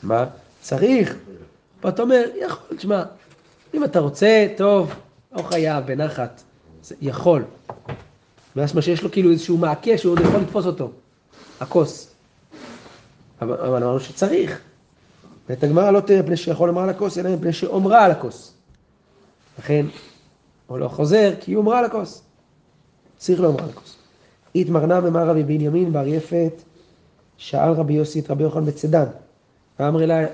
מה? 0.03 0.25
צריך. 0.61 1.15
פה 1.81 1.89
אתה 1.89 2.01
אומר, 2.01 2.23
יכול, 2.35 2.77
תשמע, 2.77 3.03
אם 3.73 3.83
אתה 3.83 3.99
רוצה, 3.99 4.47
טוב, 4.57 4.93
לא 5.31 5.41
חייב, 5.41 5.85
בנחת. 5.85 6.41
זה 6.83 6.95
יכול. 7.01 7.43
משמע 8.55 8.81
שיש 8.81 9.03
לו 9.03 9.11
כאילו 9.11 9.31
איזשהו 9.31 9.57
מעקה 9.57 9.97
שהוא 9.97 10.11
עוד 10.11 10.19
יכול 10.19 10.39
לתפוס 10.39 10.65
אותו. 10.65 10.91
הכוס. 11.59 12.11
אבל 13.41 13.53
אבל 13.53 13.83
אמרנו 13.83 13.99
שצריך. 13.99 14.59
ואת 15.49 15.63
הגמרא 15.63 15.91
לא 15.91 15.99
תראה 15.99 16.23
פני 16.23 16.37
שיכול 16.37 16.69
לומר 16.69 16.81
על 16.81 16.89
הכוס, 16.89 17.17
אלא 17.17 17.35
מפני 17.35 17.53
שאומרה 17.53 18.05
על 18.05 18.11
הכוס. 18.11 18.53
לכן, 19.59 19.85
הוא 20.67 20.79
לא 20.79 20.87
חוזר, 20.87 21.33
כי 21.39 21.53
הוא 21.53 21.61
אומרה 21.61 21.79
על 21.79 21.85
הכוס. 21.85 22.23
צריך 23.17 23.39
לומר 23.39 23.63
על 23.63 23.69
הכוס. 23.69 23.95
התמרנה 24.55 25.01
במר 25.01 25.27
רבי 25.29 25.43
בנימין 25.43 25.93
בר 25.93 26.07
יפת, 26.07 26.53
שאל 27.37 27.71
רבי 27.71 27.93
יוסי 27.93 28.19
את 28.19 28.31
רבי 28.31 28.43
יוחנן 28.43 28.65
בצדן. 28.65 29.05
ואמר 29.79 30.05
לה, 30.05 30.25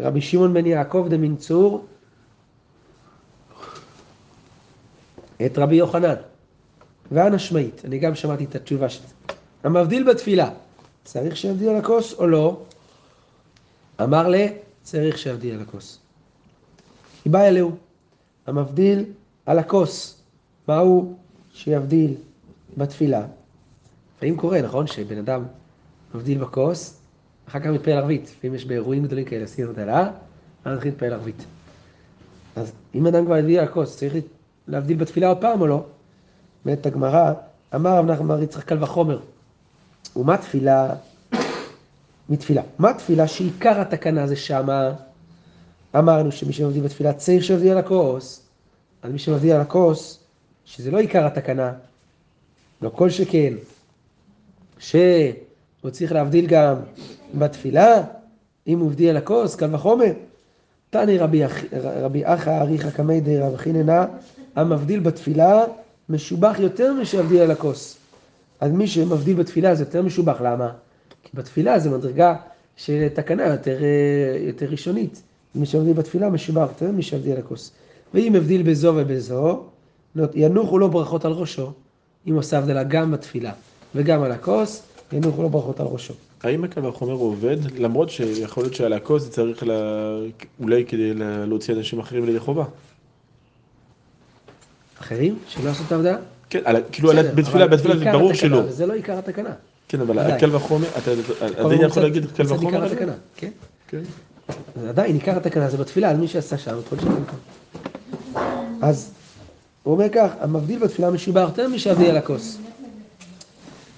רבי 0.00 0.20
שמעון 0.20 0.54
בן 0.54 0.66
יעקב 0.66 1.06
דמין 1.10 1.36
צור, 1.36 1.86
את 5.46 5.58
רבי 5.58 5.76
יוחנן. 5.76 6.14
ואנא 7.12 7.38
שמעית, 7.38 7.84
אני 7.84 7.98
גם 7.98 8.14
שמעתי 8.14 8.44
את 8.44 8.54
התשובה 8.54 8.88
של 8.88 9.02
זה. 9.02 9.14
המבדיל 9.64 10.10
בתפילה, 10.10 10.50
צריך 11.04 11.36
שיבדיל 11.36 11.68
על 11.68 11.76
הכוס 11.76 12.14
או 12.14 12.26
לא? 12.26 12.62
אמר 14.02 14.28
לה, 14.28 14.46
צריך 14.82 15.18
שיבדיל 15.18 15.54
על 15.54 15.60
הכוס. 15.60 15.98
כי 17.22 17.28
בא 17.28 17.44
אלהו, 17.44 17.72
המבדיל 18.46 19.04
על 19.46 19.58
הכוס, 19.58 20.22
מהו 20.68 21.16
שיבדיל 21.52 22.14
בתפילה? 22.76 23.26
לפעמים 24.16 24.36
קורה, 24.36 24.62
נכון, 24.62 24.86
שבן 24.86 25.18
אדם 25.18 25.44
מבדיל 26.14 26.38
בכוס, 26.38 27.00
אחר 27.48 27.60
כך 27.60 27.66
מתפעל 27.66 27.98
ערבית. 27.98 28.34
לפעמים 28.38 28.54
יש 28.54 28.64
באירועים 28.64 29.02
גדולים 29.04 29.24
כאלה, 29.24 29.42
עושים 29.42 29.68
הבדלה, 29.68 30.10
ואז 30.66 30.76
מתחיל 30.76 30.92
להתפעל 30.92 31.12
ערבית. 31.12 31.44
אז 32.56 32.72
אם 32.94 33.06
אדם 33.06 33.24
כבר 33.24 33.34
הבדיל 33.34 33.58
על 33.58 33.64
הכוס, 33.64 33.96
צריך 33.96 34.14
להבדיל 34.68 34.96
בתפילה 34.96 35.28
עוד 35.28 35.40
פעם 35.40 35.60
או 35.60 35.66
לא? 35.66 35.84
אומרת 36.64 36.86
הגמרא, 36.86 37.32
אמר 37.74 37.98
רב 37.98 38.10
נחמן 38.10 38.28
בר 38.28 38.42
יצחק 38.42 38.64
קל 38.64 38.82
וחומר, 38.82 39.20
ומה 40.16 40.36
תפילה? 40.36 40.94
מתפילה. 42.28 42.62
מה 42.78 42.94
תפילה 42.94 43.28
שעיקר 43.28 43.80
התקנה 43.80 44.26
זה 44.26 44.36
שמה? 44.36 44.92
אמרנו 45.98 46.32
שמי 46.32 46.52
שמבדיל 46.52 46.82
בתפילה 46.82 47.12
צריך 47.12 47.44
שיבדיל 47.44 47.72
על 47.72 47.78
הכוס, 47.78 48.42
אז 49.02 49.12
מי 49.12 49.18
שמבדיל 49.18 49.52
על 49.52 49.60
הכוס, 49.60 50.18
שזה 50.64 50.90
לא 50.90 50.98
עיקר 50.98 51.26
התקנה, 51.26 51.72
לא 52.82 52.88
כל 52.88 53.10
שכן, 53.10 53.54
שהוא 54.78 55.90
צריך 55.90 56.12
להבדיל 56.12 56.46
גם 56.46 56.76
בתפילה, 57.34 58.02
אם 58.66 58.78
הוא 58.78 58.88
הבדיל 58.88 59.08
על 59.08 59.16
הכוס, 59.16 59.54
קל 59.54 59.74
וחומר. 59.74 60.12
תני 60.90 61.18
רבי, 61.18 61.42
רבי 61.82 62.22
אחא 62.24 62.60
אריכא 62.60 62.90
קמי 62.90 63.20
די 63.20 63.38
רב 63.38 63.56
חיננה, 63.56 64.06
המבדיל 64.56 65.00
בתפילה 65.00 65.64
משובח 66.08 66.56
יותר 66.58 66.92
משהבדיל 66.92 67.40
על 67.40 67.50
הכוס. 67.50 67.96
אז 68.60 68.72
מי 68.72 68.86
שמבדיל 68.86 69.36
בתפילה 69.36 69.74
זה 69.74 69.82
יותר 69.82 70.02
משובח, 70.02 70.40
למה? 70.40 70.70
כי 71.22 71.30
בתפילה 71.34 71.78
זה 71.78 71.90
מדרגה 71.90 72.34
של 72.76 73.08
תקנה 73.14 73.46
יותר, 73.46 73.82
אה, 73.82 74.38
יותר 74.46 74.66
ראשונית. 74.66 75.22
מי 75.54 75.66
שמבדיל 75.66 75.92
בתפילה 75.92 76.30
משובח 76.30 76.68
יותר 76.68 76.92
משהבדיל 76.92 77.32
על 77.32 77.38
הכוס. 77.38 77.72
ואם 78.14 78.34
הבדיל 78.34 78.62
בזו 78.62 78.92
ובזו, 78.96 79.64
ינוחו 80.34 80.78
לו 80.78 80.90
ברכות 80.90 81.24
על 81.24 81.32
ראשו. 81.32 81.72
אם 82.28 82.34
עושה 82.34 82.58
הבדלה 82.58 82.84
גם 82.84 83.10
בתפילה 83.10 83.52
וגם 83.94 84.22
על 84.22 84.32
הכוס, 84.32 84.82
ינוחו 85.12 85.42
לו 85.42 85.48
ברכות 85.48 85.80
על 85.80 85.86
ראשו. 85.86 86.14
האם 86.46 86.64
הקל 86.64 86.86
וחומר 86.86 87.12
עובד? 87.12 87.56
למרות 87.78 88.10
שיכול 88.10 88.64
להיות 88.64 88.74
שעל 88.74 88.92
הכוס 88.92 89.22
זה 89.22 89.30
צריך 89.30 89.62
לה... 89.66 89.74
אולי 90.60 90.84
כדי 90.88 91.14
לה- 91.14 91.46
להוציא 91.46 91.74
אנשים 91.74 91.98
אחרים 91.98 92.26
לידי 92.26 92.38
חובה. 92.38 92.64
אחרים 95.00 95.38
שלא 95.48 95.70
עשו 95.70 95.82
את 95.86 95.92
ההבדלה? 95.92 96.16
כן, 96.50 96.60
על, 96.64 96.76
כאילו 96.92 97.10
על, 97.10 97.22
בתפילה, 97.30 97.66
בתפילה 97.66 97.96
זה 97.96 98.04
ברור 98.04 98.30
התקנה, 98.30 98.34
שלא. 98.48 98.56
וזה 98.58 98.86
לא 98.86 98.92
עיקר 98.92 99.18
התקנה. 99.18 99.50
כן, 99.88 100.00
אבל. 100.00 100.18
הקל 100.18 100.56
וחומר, 100.56 100.88
אתה 100.98 101.10
כל 101.38 101.44
עדיין 101.64 101.80
יכול 101.82 102.02
להגיד 102.02 102.26
קל 102.36 102.42
וחומר? 102.52 102.84
עליו? 102.84 103.14
כן. 103.36 103.50
כן. 103.88 104.02
עדיין 104.88 105.14
עיקר 105.14 105.36
התקנה 105.36 105.70
זה 105.70 105.76
בתפילה, 105.76 106.10
אז 106.10 106.18
מי 106.18 106.28
שעשה 106.28 106.58
שם, 106.58 106.76
יכול 106.86 106.98
לשלם 106.98 107.24
כאן. 107.24 107.38
אז 108.82 109.10
הוא 109.82 109.94
אומר 109.94 110.06
כך, 110.14 110.30
המבדיל 110.40 110.78
בתפילה 110.78 111.10
משובח 111.10 111.44
יותר 111.48 111.68
משהבדיל 111.68 112.10
על 112.10 112.16
הכוס. 112.16 112.58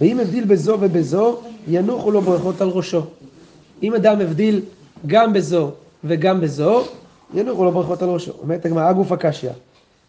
ואם 0.01 0.21
הבדיל 0.21 0.45
בזו 0.45 0.77
ובזו, 0.81 1.41
ינוחו 1.69 2.11
לו 2.11 2.21
ברכות 2.21 2.61
על 2.61 2.69
ראשו. 2.69 3.03
אם 3.83 3.95
אדם 3.95 4.21
הבדיל 4.21 4.61
גם 5.07 5.33
בזו 5.33 5.71
וגם 6.05 6.41
בזו, 6.41 6.85
ינוחו 7.35 7.65
לו 7.65 7.73
ברכות 7.73 8.03
על 8.03 8.09
ראשו. 8.09 8.33
אומרת 8.43 8.67
הגמרא, 8.67 8.89
הגוף 8.89 9.13
הקשיא. 9.13 9.51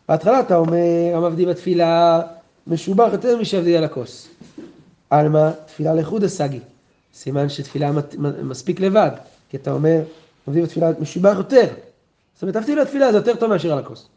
בהתחלה 0.10 0.39
אתה 0.39 0.56
אומר, 0.56 0.78
המבדיל 1.13 1.50
בתפילה 1.50 2.22
משובח 2.68 3.10
יותר 3.12 3.38
משהבדיל 3.38 3.75
על 3.75 3.84
הכוס. 3.84 4.28
עלמא, 5.10 5.50
תפילה 5.66 5.94
לחוד 5.94 6.24
הסגי. 6.24 6.60
סימן 7.13 7.50
שתפילה 7.50 7.92
מספיק 8.44 8.80
לבד. 8.80 9.12
כי 9.50 9.58
אתה 9.58 9.72
אומר, 9.72 10.01
מבדיל 10.48 10.63
בתפילה 10.63 10.92
משובח 11.00 11.34
יותר. 11.38 11.68
זאת 12.34 12.42
אומרת, 12.42 12.58
מבדיל 12.58 12.82
בתפילה 12.82 13.12
זה 13.12 13.18
יותר 13.18 13.36
טוב 13.36 13.50
מאשר 13.50 13.72
על 13.72 13.80
הכוס. 13.80 14.08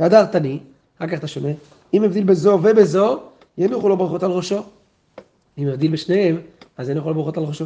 והדר 0.00 0.24
תני, 0.24 0.58
אחר 0.98 1.06
כך 1.06 1.18
אתה 1.18 1.26
שומע, 1.26 1.50
אם 1.94 2.02
מבדיל 2.02 2.24
בזו 2.24 2.58
ובזו, 2.62 3.20
ינוחו 3.58 3.88
לו 3.88 3.96
ברכות 3.96 4.22
על 4.22 4.30
ראשו. 4.30 4.62
אם 5.58 5.66
מבדיל 5.66 5.92
בשניהם, 5.92 6.40
אז 6.76 6.88
ינוחו 6.88 7.08
לו 7.08 7.14
ברכות 7.14 7.36
על 7.36 7.44
ראשו. 7.44 7.64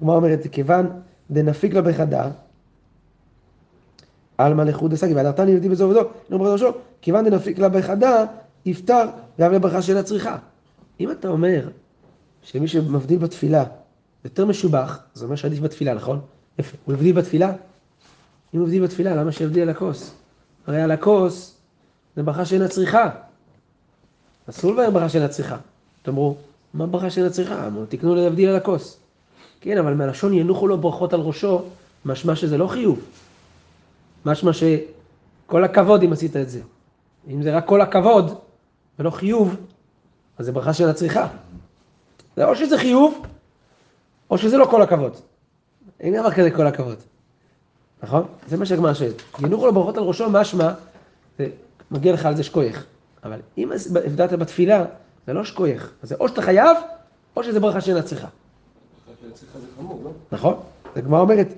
הגמרא 0.00 0.16
אומרת, 0.16 0.46
כיוון 0.52 1.00
דנפיק 1.30 1.74
לה 1.74 1.82
בחדה, 1.82 2.30
עלמא 4.38 4.62
לחוד 4.62 4.90
דסגי, 4.90 5.14
והדר 5.14 5.32
תני 5.32 5.54
מבדיל 5.54 5.70
בזו 5.72 5.84
ובזו, 5.84 6.00
ינוחו 6.00 6.44
ברכות 6.44 6.60
על 6.60 6.68
ראשו, 6.68 6.78
כיוון 7.00 7.24
דנפיק 7.24 7.58
לה 7.58 7.68
בחדה, 7.68 8.24
יפטר 8.66 9.04
גם 9.40 9.52
לברכה 9.52 9.82
של 9.82 9.96
הצריכה. 9.96 10.38
אם 11.00 11.10
אתה 11.10 11.28
אומר 11.28 11.68
שמי 12.42 12.68
שמבדיל 12.68 13.18
בתפילה 13.18 13.64
יותר 14.24 14.46
משובח, 14.46 14.98
זה 15.14 15.24
אומר 15.24 15.36
שעדיף 15.36 15.60
בתפילה, 15.60 15.94
נכון? 15.94 16.20
יפה. 16.58 16.76
הוא 16.84 16.94
הבדיל 16.94 17.16
בתפילה? 17.16 17.52
אם 18.54 18.58
הוא 18.58 18.66
הבדיל 18.66 18.82
בתפילה, 18.82 19.14
למה 19.14 19.32
שיבדיל 19.32 19.62
על 19.62 19.68
הכוס? 19.68 20.14
הרי 20.66 20.82
על 20.82 20.90
הכוס 20.90 21.56
זה 22.16 22.22
ברכה 22.22 22.44
שאינה 22.44 22.68
צריכה. 22.68 23.10
אסור 24.50 24.72
לבאר 24.72 24.90
ברכה 24.90 25.08
שאינה 25.08 25.28
צריכה. 25.28 25.56
תאמרו, 26.02 26.36
מה 26.74 26.86
ברכה 26.86 27.10
שאינה 27.10 27.30
צריכה? 27.30 27.66
אמרו, 27.66 27.86
תקנו 27.86 28.14
להבדיל 28.14 28.48
על 28.48 28.56
הכוס. 28.56 28.98
כן, 29.60 29.78
אבל 29.78 29.94
מהלשון 29.94 30.34
ינוחו 30.34 30.66
לו 30.66 30.78
ברכות 30.78 31.12
על 31.12 31.20
ראשו, 31.20 31.62
משמע 32.04 32.36
שזה 32.36 32.58
לא 32.58 32.66
חיוב. 32.66 33.00
משמע 34.26 34.50
שכל 34.52 35.64
הכבוד 35.64 36.02
אם 36.02 36.12
עשית 36.12 36.36
את 36.36 36.50
זה. 36.50 36.60
אם 37.28 37.42
זה 37.42 37.56
רק 37.56 37.66
כל 37.66 37.80
הכבוד 37.80 38.38
ולא 38.98 39.10
חיוב, 39.10 39.56
אז 40.38 40.46
זה 40.46 40.52
ברכה 40.52 40.72
שאינה 40.72 40.92
צריכה. 40.92 41.28
זה 42.36 42.44
או 42.44 42.56
שזה 42.56 42.78
חיוב, 42.78 43.22
או 44.30 44.38
שזה 44.38 44.56
לא 44.56 44.64
כל 44.64 44.82
הכבוד. 44.82 45.12
אין 46.00 46.20
דבר 46.20 46.30
כזה 46.30 46.50
כל 46.50 46.66
הכבוד. 46.66 46.96
נכון? 48.02 48.26
זה 48.48 48.56
מה 48.56 48.66
שהגמרא 48.66 48.94
שואלת. 48.94 49.22
ינוחו 49.44 49.66
לו 49.66 49.72
ברכות 49.72 49.96
על 49.96 50.02
ראשו, 50.02 50.30
משמע, 50.30 50.72
זה 51.38 51.48
מגיע 51.90 52.12
לך 52.12 52.26
על 52.26 52.36
זה 52.36 52.42
שכוייך. 52.42 52.84
אבל 53.24 53.40
אם 53.58 53.72
הבדלת 54.04 54.32
בתפילה, 54.32 54.84
זה 55.28 55.34
לא 55.34 55.44
שכוייך. 55.44 55.92
זה 56.02 56.14
או 56.20 56.28
שאתה 56.28 56.42
חייב, 56.42 56.76
או 57.36 57.44
שזה 57.44 57.60
ברכה 57.60 57.80
שאינה 57.80 58.02
צריכה. 58.02 58.28
נכון? 60.32 60.54
הגמרא 60.96 61.20
אומרת, 61.20 61.48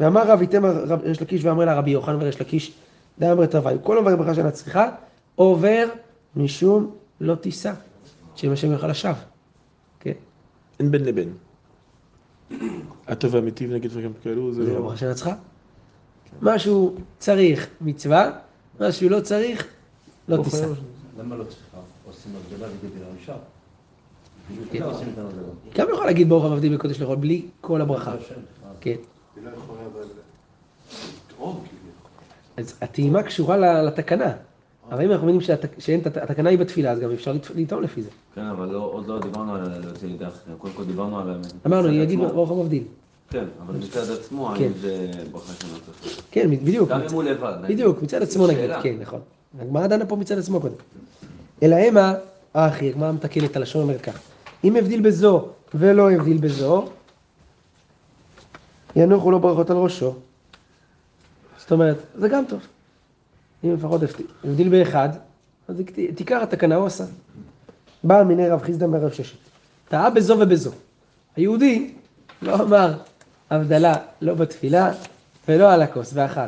ואמר 0.00 0.30
רב 0.30 0.40
איתם 0.40 0.64
ריש 1.02 1.22
לקיש 1.22 1.44
ואמר 1.44 1.64
לה 1.64 1.74
רבי 1.74 1.90
יוחנן 1.90 2.22
וריש 2.22 2.40
לקיש, 2.40 2.72
די 3.18 3.32
אמרת 3.32 3.54
רבי, 3.54 3.74
כל 3.82 4.00
דבר 4.00 4.16
ברכה 4.16 4.34
שאינה 4.34 4.50
צריכה, 4.50 4.90
עובר 5.34 5.88
משום 6.36 6.94
לא 7.20 7.34
תישא, 7.34 7.72
שאם 8.34 8.52
השם 8.52 8.72
יאכל 8.72 8.88
לשווא. 8.88 9.14
כן? 10.00 10.12
אין 10.80 10.90
בין 10.90 11.04
לבין. 11.04 11.32
הטוב 13.06 13.34
והמיטיב 13.34 13.72
נגיד 13.72 13.90
דברים 13.90 14.12
כאלו, 14.22 14.52
זה 14.52 14.64
זה 14.64 14.70
לא 14.70 14.76
לא... 14.76 14.82
ברכה 14.82 14.96
שאינה 14.96 15.14
צריכה. 15.14 15.34
משהו 16.42 16.94
צריך 17.18 17.68
מצווה, 17.80 18.30
משהו 18.80 19.08
לא 19.08 19.20
צריך, 19.20 19.66
לא 20.28 20.42
תישא. 20.44 20.66
למה 21.18 21.36
לא 21.36 21.44
צריכה? 21.44 21.78
עושים 22.06 22.32
בגדר 22.50 22.66
האישה. 23.16 23.36
בדיוק 24.50 24.68
כן. 24.72 24.80
גם 25.80 25.86
יכול 25.92 26.06
להגיד 26.06 26.28
ברוך 26.28 26.44
המבדיל 26.44 26.76
בקודש 26.76 27.00
לחול 27.00 27.16
בלי 27.16 27.42
כל 27.60 27.80
הברכה. 27.80 28.10
אה. 28.12 28.16
כן. 28.80 28.94
לא 29.44 29.50
כאילו. 31.40 31.52
אז 32.56 32.74
הטעימה 32.80 33.22
קשורה 33.22 33.82
לתקנה. 33.82 34.32
אבל 34.90 35.04
אם 35.04 35.10
אנחנו 35.10 35.24
מבינים 35.26 35.40
שהת- 35.40 35.64
שאין 35.78 36.00
את 36.00 36.06
הת- 36.06 36.16
התקנה 36.16 36.50
היא 36.50 36.58
בתפילה, 36.58 36.90
אז 36.92 36.98
גם 37.00 37.10
אפשר 37.12 37.32
לט- 37.32 37.50
לטעום 37.56 37.82
לפי 37.82 38.02
זה. 38.02 38.08
כן, 38.34 38.40
אבל 38.44 38.66
לא, 38.68 38.78
עוד 38.78 39.06
לא 39.06 39.18
דיברנו 39.20 39.54
על 39.54 39.68
לידי 40.02 40.26
אחר. 40.26 40.52
קודם 40.58 40.72
כל 40.74 40.84
דיברנו 40.84 41.18
על... 41.20 41.40
אמרנו, 41.66 41.88
יגיד. 41.92 42.18
ברוך 42.20 42.50
המבדיל. 42.50 42.82
כן, 43.30 43.44
אבל 43.66 43.74
מצד 43.74 44.10
עצמו, 44.10 44.46
כן. 44.58 44.62
האם 44.64 44.72
זה 44.80 45.10
ברכה 45.32 45.52
שאינה 45.60 45.74
צריכה. 46.00 46.22
כן, 46.30 46.50
בדיוק. 46.50 46.88
גם 46.88 47.00
אם 47.00 47.12
הוא 47.12 47.22
לבד. 47.22 47.54
נגיד. 47.62 47.76
בדיוק, 47.76 48.02
מצד 48.02 48.22
עצמו 48.22 48.46
נגיד. 48.46 48.70
כן, 48.82 48.96
נכון. 49.00 49.20
הגמרא 49.60 49.86
דנה 49.86 50.06
פה 50.06 50.16
מצד 50.16 50.38
עצמו 50.38 50.60
קודם. 50.60 50.74
אלא 51.62 51.76
המה, 51.76 52.14
האחי, 52.54 52.88
הגמרא 52.88 53.12
את 53.44 53.56
הלשון 53.56 53.82
אומרת 53.82 54.00
כך, 54.00 54.18
אם 54.64 54.76
הבדיל 54.76 55.00
בזו 55.00 55.48
ולא 55.74 56.10
הבדיל 56.10 56.36
בזו, 56.38 56.88
ינוחו 58.96 59.30
לו 59.30 59.40
ברכות 59.40 59.70
על 59.70 59.76
ראשו. 59.76 60.14
זאת 61.58 61.72
אומרת, 61.72 61.96
זה 62.14 62.28
גם 62.28 62.44
טוב. 62.48 62.60
אם 63.64 63.74
לפחות 63.74 64.00
הבדיל- 64.44 64.68
באחד, 64.68 65.08
אז 65.68 65.76
ת- 65.86 66.16
תיקח 66.16 66.38
התקנה 66.42 66.74
הוא 66.74 66.86
עשה. 66.86 67.04
בא 68.04 68.22
מיני 68.22 68.48
רב 68.48 68.62
חיסדא 68.62 68.86
ברב 68.86 69.12
ששת. 69.12 69.36
טעה 69.88 70.10
בזו 70.10 70.36
ובזו. 70.40 70.70
היהודי 71.36 71.94
לא 72.42 72.54
אמר 72.54 72.94
הבדלה 73.50 73.94
לא 74.20 74.34
בתפילה 74.34 74.92
ולא 75.48 75.72
על 75.72 75.82
הכוס 75.82 76.10
ואכל. 76.14 76.40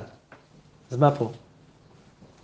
אז 0.91 0.97
מה 0.97 1.11
פה? 1.17 1.31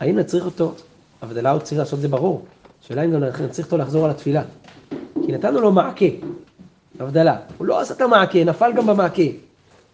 האם 0.01 0.19
נצריך 0.19 0.45
אותו, 0.45 0.75
הבדלה 1.23 1.51
הוא 1.51 1.61
צריך 1.61 1.79
לעשות 1.79 1.95
את 1.97 2.01
זה 2.03 2.09
ברור. 2.09 2.45
השאלה 2.85 3.05
אם 3.05 3.11
גם 3.11 3.23
נצריך 3.23 3.67
אותו 3.67 3.79
לחזור 3.79 4.05
על 4.05 4.11
התפילה. 4.11 4.43
כי 5.27 5.33
נתנו 5.33 5.61
לו 5.61 5.73
מעקה, 5.73 6.05
הבדלה. 7.01 7.37
הוא 7.59 7.67
לא 7.67 7.81
עשה 7.81 7.95
את 7.95 8.01
המעקה, 8.01 8.45
נפל 8.45 8.73
גם 8.77 8.87
במעקה. 8.87 9.23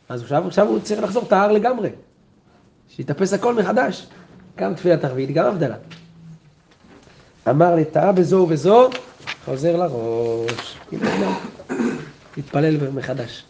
אז 0.09 0.23
עכשיו, 0.23 0.47
עכשיו 0.47 0.67
הוא 0.67 0.79
צריך 0.81 1.03
לחזור 1.03 1.25
טהר 1.25 1.53
לגמרי. 1.53 1.89
שיתאפס 2.89 3.33
הכל 3.33 3.55
מחדש. 3.55 4.07
גם 4.57 4.75
תפילת 4.75 5.05
ערבית, 5.05 5.31
גם 5.31 5.47
הבדלה. 5.47 5.77
אמר 7.51 7.75
לי, 7.75 7.85
טעה 7.85 8.13
בזו 8.13 8.37
ובזו, 8.37 8.91
חוזר 9.45 9.77
לראש. 9.77 10.77
תתפלל 12.35 12.91
מחדש. 12.91 13.45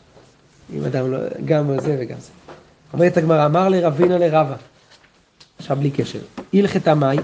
אם 0.73 0.85
אדם 0.85 1.13
לא, 1.13 1.19
גם 1.45 1.81
זה 1.81 1.97
וגם 2.01 2.21
זה. 2.21 2.31
אומרת 2.93 3.17
הגמרא, 3.17 3.47
אמר 3.47 3.69
לרבינה 3.69 4.19
לרבה, 4.19 4.57
עכשיו 5.59 5.77
בלי 5.77 5.91
קשר, 5.91 6.19
הלכתה 6.55 6.95
מאי, 6.95 7.17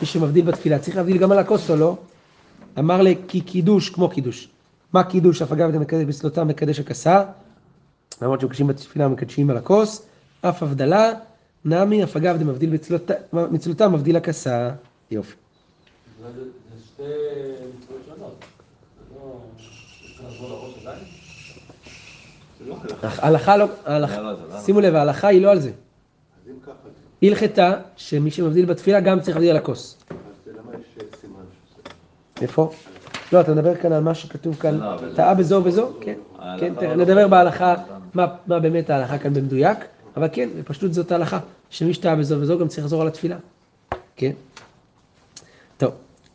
מי 0.00 0.06
שמבדיל 0.06 0.44
בתפילה, 0.44 0.78
צריך 0.78 0.96
להבדיל 0.96 1.18
גם 1.18 1.32
על 1.32 1.38
הכוס 1.38 1.70
או 1.70 1.76
לא? 1.76 1.96
אמר 2.78 3.02
לי, 3.02 3.16
כי 3.28 3.40
קידוש 3.40 3.90
כמו 3.90 4.08
קידוש. 4.08 4.48
מה 4.92 5.04
קידוש? 5.04 5.42
אף 5.42 5.52
אגב, 5.52 5.78
מקדש 5.78 6.04
בסלותם 6.04 6.48
מקדש 6.48 6.80
הכסה, 6.80 7.22
למרות 8.22 8.40
שמקדשים 8.40 8.66
בתפילה 8.66 9.08
מקדשים 9.08 9.50
על 9.50 9.56
הכוס, 9.56 10.06
אף 10.40 10.62
הבדלה, 10.62 11.12
נמי, 11.64 12.04
אף 12.04 12.16
אגב, 12.16 12.36
דמבדיל 12.38 12.70
בצלות- 12.76 13.10
מצלותם 13.32 13.92
מבדיל 13.92 14.16
הכסה. 14.16 14.70
יופי. 15.10 15.34
זה 16.22 16.28
שתי 16.86 17.02
מצוות 17.78 18.00
שונות. 18.06 18.44
זה 22.58 22.66
לא... 22.66 22.76
ההלכה 23.18 23.56
לא, 23.56 23.66
ההלכה- 23.86 24.20
לא, 24.20 24.32
לא. 24.32 24.60
שימו 24.60 24.80
לב, 24.80 24.94
ההלכה 24.94 25.28
היא 25.28 25.42
לא 25.42 25.50
על 25.50 25.60
זה. 25.60 25.68
אז 25.68 25.74
אם 26.50 26.60
ככה, 26.62 26.72
זה- 26.84 26.90
הלכתה 27.28 27.72
שמי 27.96 28.30
שמבדיל 28.30 28.64
בתפילה 28.64 29.00
גם 29.00 29.20
צריך 29.20 29.36
להבדיל 29.36 29.50
על 29.50 29.56
הכוס. 29.56 29.96
אה. 30.10 30.16
איפה? 32.42 32.70
לא, 33.32 33.40
אתה 33.40 33.54
מדבר 33.54 33.74
כאן 33.74 33.92
על 33.92 34.02
מה 34.02 34.14
שכתוב 34.14 34.56
כאן, 34.56 34.78
לא, 34.78 34.96
טעה 35.14 35.34
בזו 35.34 35.56
ובזו? 35.56 35.88
כן. 36.00 36.14
כן, 36.60 36.72
לא- 36.82 36.96
נדבר 36.96 37.28
בהלכה, 37.28 37.74
מה 38.14 38.26
מה 38.46 38.58
באמת 38.60 38.90
ההלכה 38.90 39.18
כאן 39.18 39.34
במדויק, 39.34 39.78
אבל 40.16 40.28
כן, 40.32 40.48
בפשטות 40.58 40.94
זאת 40.94 41.12
ההלכה, 41.12 41.38
שמי 41.70 41.94
שטעה 41.94 42.16
בזו 42.16 42.36
ובזו 42.36 42.58
גם 42.58 42.68
צריך 42.68 42.84
לחזור 42.84 43.02
על 43.02 43.08
התפילה. 43.08 43.36
כן? 44.16 44.30
טוב, 45.78 45.92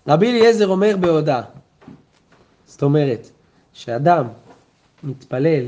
רבי 0.08 0.32
אליעזר 0.32 0.68
אומר 0.68 0.96
בהודעה, 1.00 1.42
זאת 2.66 2.84
אומרת, 2.84 3.30
שאדם 3.74 4.26
מתפלל 5.04 5.66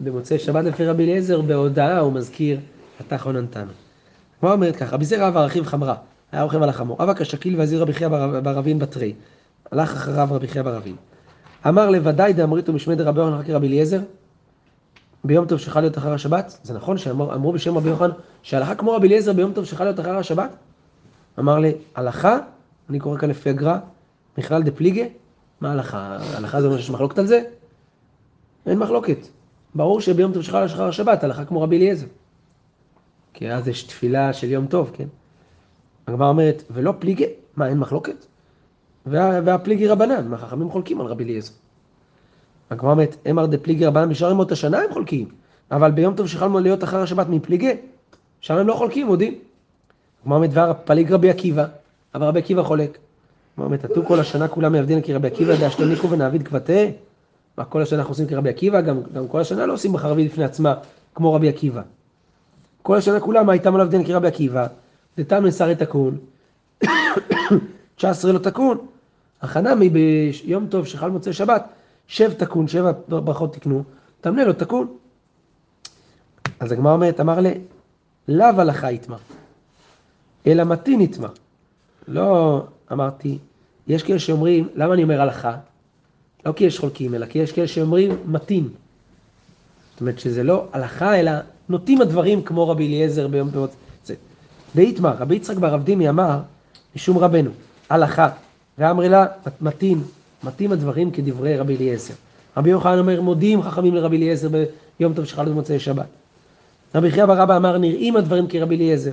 במוצאי 0.00 0.38
שבת 0.38 0.64
לפי 0.64 0.86
רבי 0.86 1.04
אליעזר, 1.04 1.40
בהודעה 1.40 1.98
הוא 1.98 2.12
מזכיר 2.12 2.60
אתה 3.00 3.18
חוננתנו. 3.18 3.72
מה 4.42 4.52
אומרת 4.52 4.76
כך? 4.76 4.92
רבי 4.92 5.04
זרע 5.04 5.28
אב 5.28 5.36
ארכיב 5.36 5.66
חמרה, 5.66 5.94
היה 6.32 6.42
רוכב 6.42 6.62
על 6.62 6.68
החמור. 6.68 7.02
אבא 7.02 7.14
כשקיל 7.14 7.58
והזיר 7.58 7.82
רבי 7.82 7.92
חייא 7.92 8.08
בר- 8.08 8.40
ברבין 8.40 8.78
בתרי. 8.78 9.14
הלך 9.72 9.92
אחריו 9.92 10.28
רבי 10.30 10.48
חייא 10.48 10.62
ברבין. 10.62 10.96
אמר 11.68 11.90
לוודאי 11.90 12.32
דאמריתו 12.32 12.72
משמי 12.72 12.94
דרבי 12.96 13.20
יוחנן 13.20 13.42
חכי 13.42 13.52
רבי 13.52 13.66
אליעזר, 13.66 14.00
ביום 15.24 15.46
טוב 15.46 15.58
שחל 15.58 15.80
להיות 15.80 15.98
אחר 15.98 16.12
השבת? 16.12 16.58
זה 16.62 16.74
נכון 16.74 16.98
שאמרו 16.98 17.52
בשם 17.52 17.76
רבי 17.76 17.88
יוחנן 17.88 18.10
שהלכה 18.42 18.74
כמו 18.74 18.92
רבי 18.92 19.06
אליעזר 19.06 19.32
ביום 19.32 19.52
טוב 19.52 19.64
שחל 19.64 19.84
להיות 19.84 20.00
אחר 20.00 20.16
השבת? 20.16 20.50
אמר 21.38 21.58
לי, 21.58 21.72
הלכה, 21.94 22.38
אני 22.90 22.98
קורא 22.98 23.18
כאן 23.18 23.30
לפי 23.30 23.50
הגר"א, 23.50 23.78
מכלל 24.38 24.62
דפליגה, 24.62 25.04
מה 25.60 25.72
הלכה? 25.72 26.16
הלכה 26.36 26.60
זה 26.60 26.66
אומר 26.66 26.78
שיש 26.78 26.90
מחלוקת 26.90 27.18
על 27.18 27.26
זה? 27.26 27.42
אין 28.66 28.78
מחלוקת. 28.78 29.18
ברור 29.74 30.00
שביום 30.00 30.32
טוב 30.32 30.42
שחל 30.42 30.64
אחר 30.64 30.88
השבת, 30.88 31.24
הלכה 31.24 31.44
כמו 31.44 31.62
רבי 31.62 31.76
אליעזר. 31.76 32.06
כי 33.34 33.52
אז 33.52 33.68
יש 33.68 33.82
תפילה 33.82 34.32
של 34.32 34.50
יום 34.50 34.66
טוב, 34.66 34.90
כן? 34.94 35.06
הגמרא 36.06 36.28
אומרת, 36.28 36.62
ולא 36.70 36.94
פליגי, 36.98 37.26
מה, 37.56 37.68
אין 37.68 37.78
מחלוקת? 37.78 38.26
וה, 39.06 39.40
והפליגי 39.44 39.88
רבנן, 39.88 40.28
מה 40.28 40.38
חכמים 40.38 40.70
חולקים 40.70 41.00
על 41.00 41.06
רבי 41.06 41.24
אליעזר. 41.24 41.52
הגמרא 42.70 42.92
אומרת, 42.92 43.16
אמר 43.30 43.46
דה 43.46 43.58
פליגי 43.58 43.86
רבנן 43.86 44.08
בשאר 44.08 44.30
ימות 44.30 44.52
השנה 44.52 44.78
הם 44.78 44.92
חולקים, 44.92 45.28
אבל 45.70 45.90
ביום 45.90 46.14
טוב 46.14 46.26
שחלנו 46.26 46.58
להיות 46.58 46.84
אחר 46.84 47.02
השבת 47.02 47.28
מפליגי, 47.28 47.76
שם 48.40 48.54
הם 48.54 48.66
לא 48.66 48.74
חולקים, 48.74 49.06
מודים. 49.06 49.38
הגמרא 50.22 50.36
אומרת, 50.36 50.50
והפליג 50.52 51.12
רבי 51.12 51.30
עקיבא, 51.30 51.66
אבל 52.14 52.26
רבי 52.26 52.38
עקיבא 52.38 52.62
חולק. 52.62 52.98
הגמרא 53.54 53.66
אומרת, 53.66 53.84
עטו 53.84 54.04
כל 54.04 54.20
השנה 54.20 54.48
כולם 54.48 54.74
יעבדין 54.74 55.02
כי 55.02 55.14
רבי 55.14 55.26
עקיבא 55.26 55.56
דאשתניקו 55.56 56.10
ונעביד 56.10 56.42
כבתה. 56.48 56.82
מה 57.58 57.64
כל 57.64 57.82
השנה 57.82 57.98
אנחנו 57.98 58.12
עושים 58.12 58.26
כרבי 58.26 58.48
עקיבא, 58.48 58.80
גם, 58.80 59.00
גם 59.14 59.28
כל 59.28 59.40
השנה 59.40 59.66
לא 59.66 59.72
עושים 59.72 59.92
בחרבית 59.92 60.32
לפני 60.32 60.44
עצמה 60.44 60.74
כמו 61.14 61.34
רבי 61.34 61.48
עקיבא. 61.48 61.82
כל 62.82 62.96
השנה 62.96 63.20
כולה, 63.20 63.42
מה 63.42 63.52
הייתם 63.52 63.74
עליו 63.74 63.88
דין 63.88 64.04
כרבי 64.04 64.28
עקיבא, 64.28 64.66
דתם 65.18 65.46
נסרי 65.46 65.74
תקון, 65.74 66.18
19 67.96 68.32
לא 68.32 68.38
תקון, 68.38 68.78
החנמי 69.42 69.88
ביום 69.88 70.66
טוב 70.66 70.86
שחל 70.86 71.10
מוצאי 71.10 71.32
שבת, 71.32 71.64
שב 72.06 72.32
תקון, 72.32 72.68
שבע 72.68 72.92
ברכות 73.08 73.54
תקנו, 73.54 73.82
תמנה 74.20 74.44
לא 74.44 74.52
תקון. 74.52 74.96
אז 76.60 76.72
הגמרא 76.72 76.92
אומרת, 76.92 77.20
אמר 77.20 77.40
לה, 77.40 77.52
לאו 78.28 78.46
הלכה 78.46 78.92
יטמע, 78.92 79.16
אלא 80.46 80.64
מתין 80.64 81.00
יטמע. 81.00 81.28
לא 82.08 82.62
אמרתי, 82.92 83.38
יש 83.86 84.02
כאלה 84.02 84.18
שאומרים, 84.18 84.68
למה 84.74 84.94
אני 84.94 85.02
אומר 85.02 85.20
הלכה? 85.20 85.56
לא 86.46 86.52
כי 86.52 86.64
יש 86.64 86.78
חולקים, 86.78 87.14
אלא 87.14 87.26
כי 87.26 87.38
יש 87.38 87.52
כאלה 87.52 87.68
שאומרים 87.68 88.16
מתין. 88.26 88.68
זאת 89.92 90.00
אומרת 90.00 90.18
שזה 90.18 90.42
לא 90.42 90.68
הלכה, 90.72 91.20
אלא 91.20 91.32
נוטים 91.70 92.00
הדברים 92.00 92.42
כמו 92.42 92.68
רבי 92.68 92.86
אליעזר. 92.86 93.28
זה. 94.04 94.14
דאיתמר, 94.74 95.14
רבי 95.18 95.34
יצחק 95.34 95.56
ברב 95.56 95.84
דימי 95.84 96.08
אמר, 96.08 96.38
משום 96.96 97.18
רבנו, 97.18 97.50
הלכה, 97.90 98.28
ואמרי 98.78 99.08
לה, 99.08 99.26
מתין, 99.60 100.02
מתאים 100.44 100.72
הדברים 100.72 101.10
כדברי 101.10 101.56
רבי 101.56 101.76
אליעזר. 101.76 102.14
רבי 102.56 102.70
יוחנן 102.70 102.98
אומר, 102.98 103.20
מודים 103.20 103.62
חכמים 103.62 103.94
לרבי 103.94 104.16
אליעזר 104.16 104.48
ביום 104.98 105.14
טוב 105.14 105.24
שחל 105.24 105.48
במוצאי 105.48 105.78
שבת. 105.78 106.06
רבי 106.94 107.10
חייא 107.10 107.26
בר 107.26 107.42
אבא 107.42 107.56
אמר, 107.56 107.78
נראים 107.78 108.16
הדברים 108.16 108.46
כרבי 108.48 108.76
אליעזר. 108.76 109.12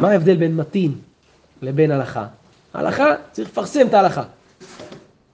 מה 0.00 0.10
ההבדל 0.10 0.36
בין 0.36 0.56
מתין 0.56 0.92
לבין 1.62 1.90
הלכה? 1.90 2.26
הלכה, 2.74 3.14
צריך 3.32 3.48
לפרסם 3.48 3.86
את 3.86 3.94
ההלכה. 3.94 4.22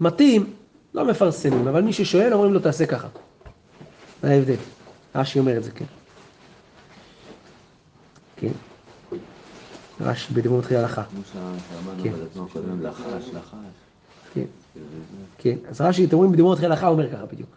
מתאים, 0.00 0.50
לא 0.94 1.04
מפרסמים, 1.04 1.68
אבל 1.68 1.80
מי 1.80 1.92
ששואל 1.92 2.32
אומרים 2.32 2.54
לו 2.54 2.60
תעשה 2.60 2.86
ככה. 2.86 3.08
זה 4.22 4.30
ההבדל. 4.30 4.73
רש"י 5.14 5.38
אומר 5.38 5.56
את 5.56 5.64
זה, 5.64 5.70
כן. 5.70 5.84
כן. 8.36 8.52
רש"י 10.00 10.34
בדיבור 10.34 10.58
מתחיל 10.58 10.76
הלכה. 10.76 11.02
כן. 12.02 12.12
לחש. 12.82 13.30
כן. 14.34 14.44
כן, 15.38 15.56
אז 15.68 15.80
רש"י, 15.80 16.04
אתם 16.04 16.16
רואים 16.16 16.32
בדיבור 16.32 16.52
מתחיל 16.52 16.72
הלכה, 16.72 16.88
אומר 16.88 17.12
ככה 17.12 17.26
בדיוק. 17.26 17.48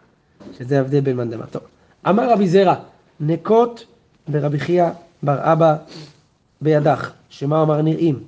שזה 0.58 0.78
ההבדל 0.78 1.00
בין 1.00 1.16
מאן 1.16 1.30
דמא. 1.30 1.46
טוב. 1.46 1.62
אמר 2.08 2.32
רבי 2.32 2.48
זרע, 2.48 2.74
נקות 3.20 3.84
ברבי 4.28 4.60
חייא 4.60 4.88
בר 5.22 5.52
אבא 5.52 5.76
בידך, 6.60 7.10
שמה 7.28 7.62
אמר 7.62 7.82
נראים. 7.82 8.24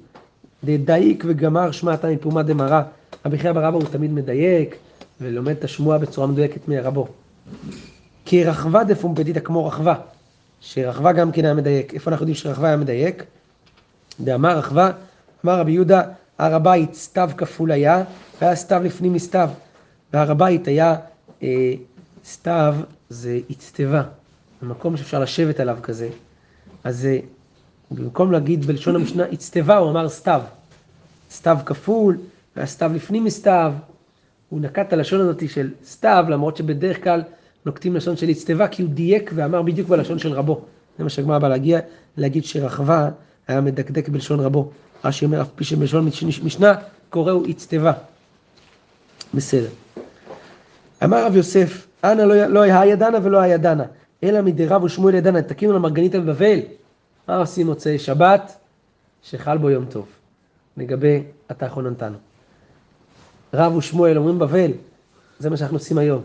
דדייק 0.64 1.24
וגמר 1.26 1.70
שמעת 1.70 2.04
מפומה 2.04 2.42
דמרא. 2.42 2.82
רבי 3.26 3.38
חייא 3.38 3.52
בר 3.52 3.68
אבא 3.68 3.76
הוא 3.76 3.84
תמיד 3.84 4.12
מדייק, 4.12 4.76
ולומד 5.20 5.56
את 5.56 5.64
השמועה 5.64 5.98
בצורה 5.98 6.26
מדויקת 6.26 6.68
מרבו. 6.68 7.08
כי 8.30 8.44
רחבה 8.44 8.84
דפומפדיתא 8.84 9.40
כמו 9.40 9.66
רחבה, 9.66 9.94
שרחבה 10.60 11.12
גם 11.12 11.32
כן 11.32 11.44
היה 11.44 11.54
מדייק. 11.54 11.94
איפה 11.94 12.10
אנחנו 12.10 12.22
יודעים 12.22 12.34
שרחבה 12.34 12.68
היה 12.68 12.76
מדייק? 12.76 13.24
דאמר 14.20 14.58
רחבה, 14.58 14.90
אמר 15.44 15.58
רבי 15.58 15.72
יהודה, 15.72 16.02
הר 16.38 16.54
הבית 16.54 16.94
סתיו 16.94 17.30
כפול 17.36 17.72
היה, 17.72 18.04
והיה 18.40 18.56
סתיו 18.56 18.82
לפנים 18.84 19.12
מסתיו. 19.12 19.50
והר 20.12 20.30
הבית 20.30 20.68
היה, 20.68 20.96
אה, 21.42 21.72
סתיו 22.24 22.74
זה 23.08 23.38
אצטבה, 23.50 24.02
זה 24.60 24.66
מקום 24.66 24.96
שאפשר 24.96 25.18
לשבת 25.20 25.60
עליו 25.60 25.78
כזה. 25.82 26.08
אז 26.84 27.06
אה, 27.06 27.18
במקום 27.90 28.32
להגיד 28.32 28.66
בלשון 28.66 28.96
המשנה 28.96 29.24
אצטבה, 29.32 29.76
הוא 29.76 29.90
אמר 29.90 30.08
סתיו. 30.08 30.42
סתיו 31.30 31.58
כפול, 31.66 32.18
והיה 32.56 32.66
סתיו 32.66 32.90
לפנים 32.94 33.24
מסתיו. 33.24 33.72
הוא 34.48 34.60
נקט 34.60 34.88
את 34.88 34.92
הלשון 34.92 35.20
הזאת 35.20 35.48
של 35.48 35.70
סתיו, 35.84 36.24
למרות 36.28 36.56
שבדרך 36.56 37.04
כלל 37.04 37.22
נוקטים 37.66 37.96
לשון 37.96 38.16
של 38.16 38.30
אצטבה, 38.30 38.68
כי 38.68 38.82
הוא 38.82 38.90
דייק 38.90 39.30
ואמר 39.34 39.62
בדיוק 39.62 39.88
בלשון 39.88 40.18
של 40.18 40.32
רבו. 40.32 40.60
זה 40.98 41.04
מה 41.04 41.10
שהגמרא 41.10 41.38
בא 41.38 41.48
להגיע, 41.48 41.80
להגיד 42.16 42.44
שרחבה 42.44 43.10
היה 43.48 43.60
מדקדק 43.60 44.08
בלשון 44.08 44.40
רבו. 44.40 44.70
רש"י 45.04 45.24
אומר, 45.24 45.42
אף 45.42 45.48
פי 45.54 45.64
שבלשון 45.64 46.04
מש- 46.04 46.40
משנה 46.40 46.74
קוראו 47.10 47.42
אצטבה. 47.50 47.92
בסדר. 49.34 49.68
אמר 51.04 51.26
רב 51.26 51.36
יוסף, 51.36 51.86
אנא 52.04 52.22
לא, 52.22 52.46
לא 52.46 52.60
היה 52.60 52.96
דנה 52.96 53.18
ולא 53.22 53.38
היה 53.40 53.56
דנה, 53.56 53.84
אלא 54.24 54.40
מדי 54.42 54.66
רב 54.66 54.82
ושמואל 54.84 55.14
ידנה, 55.14 55.42
תקינו 55.42 55.72
למרגניתא 55.72 56.18
בבבל. 56.18 56.58
מה 57.28 57.36
עושים 57.36 57.66
מוצאי 57.66 57.98
שבת? 57.98 58.56
שחל 59.22 59.58
בו 59.58 59.70
יום 59.70 59.84
טוב. 59.84 60.06
לגבי 60.76 61.22
אתה 61.50 61.68
חוננתנו. 61.68 62.16
רב 63.54 63.76
ושמואל 63.76 64.18
אומרים 64.18 64.38
בבל, 64.38 64.70
זה 65.38 65.50
מה 65.50 65.56
שאנחנו 65.56 65.76
עושים 65.76 65.98
היום. 65.98 66.22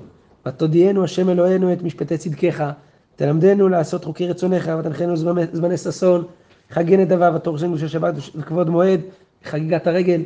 ותודיענו 0.47 1.03
השם 1.03 1.29
אלוהינו 1.29 1.73
את 1.73 1.81
משפטי 1.81 2.17
צדקך, 2.17 2.71
תלמדנו 3.15 3.69
לעשות 3.69 4.05
חוקי 4.05 4.27
רצונך, 4.27 4.71
ותנחנו 4.79 5.17
זמני, 5.53 5.77
ששון, 5.77 6.23
חגי 6.69 6.97
נדבה 6.97 7.35
ותורשנו 7.35 7.69
קדושת 7.69 7.89
שבת 7.89 8.13
וכבוד 8.35 8.69
מועד, 8.69 9.01
חגיגת 9.43 9.87
הרגל, 9.87 10.21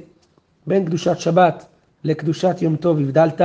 בין 0.67 0.85
קדושת 0.85 1.19
שבת 1.19 1.65
לקדושת 2.03 2.55
יום 2.61 2.75
טוב 2.75 2.99
הבדלת, 2.99 3.41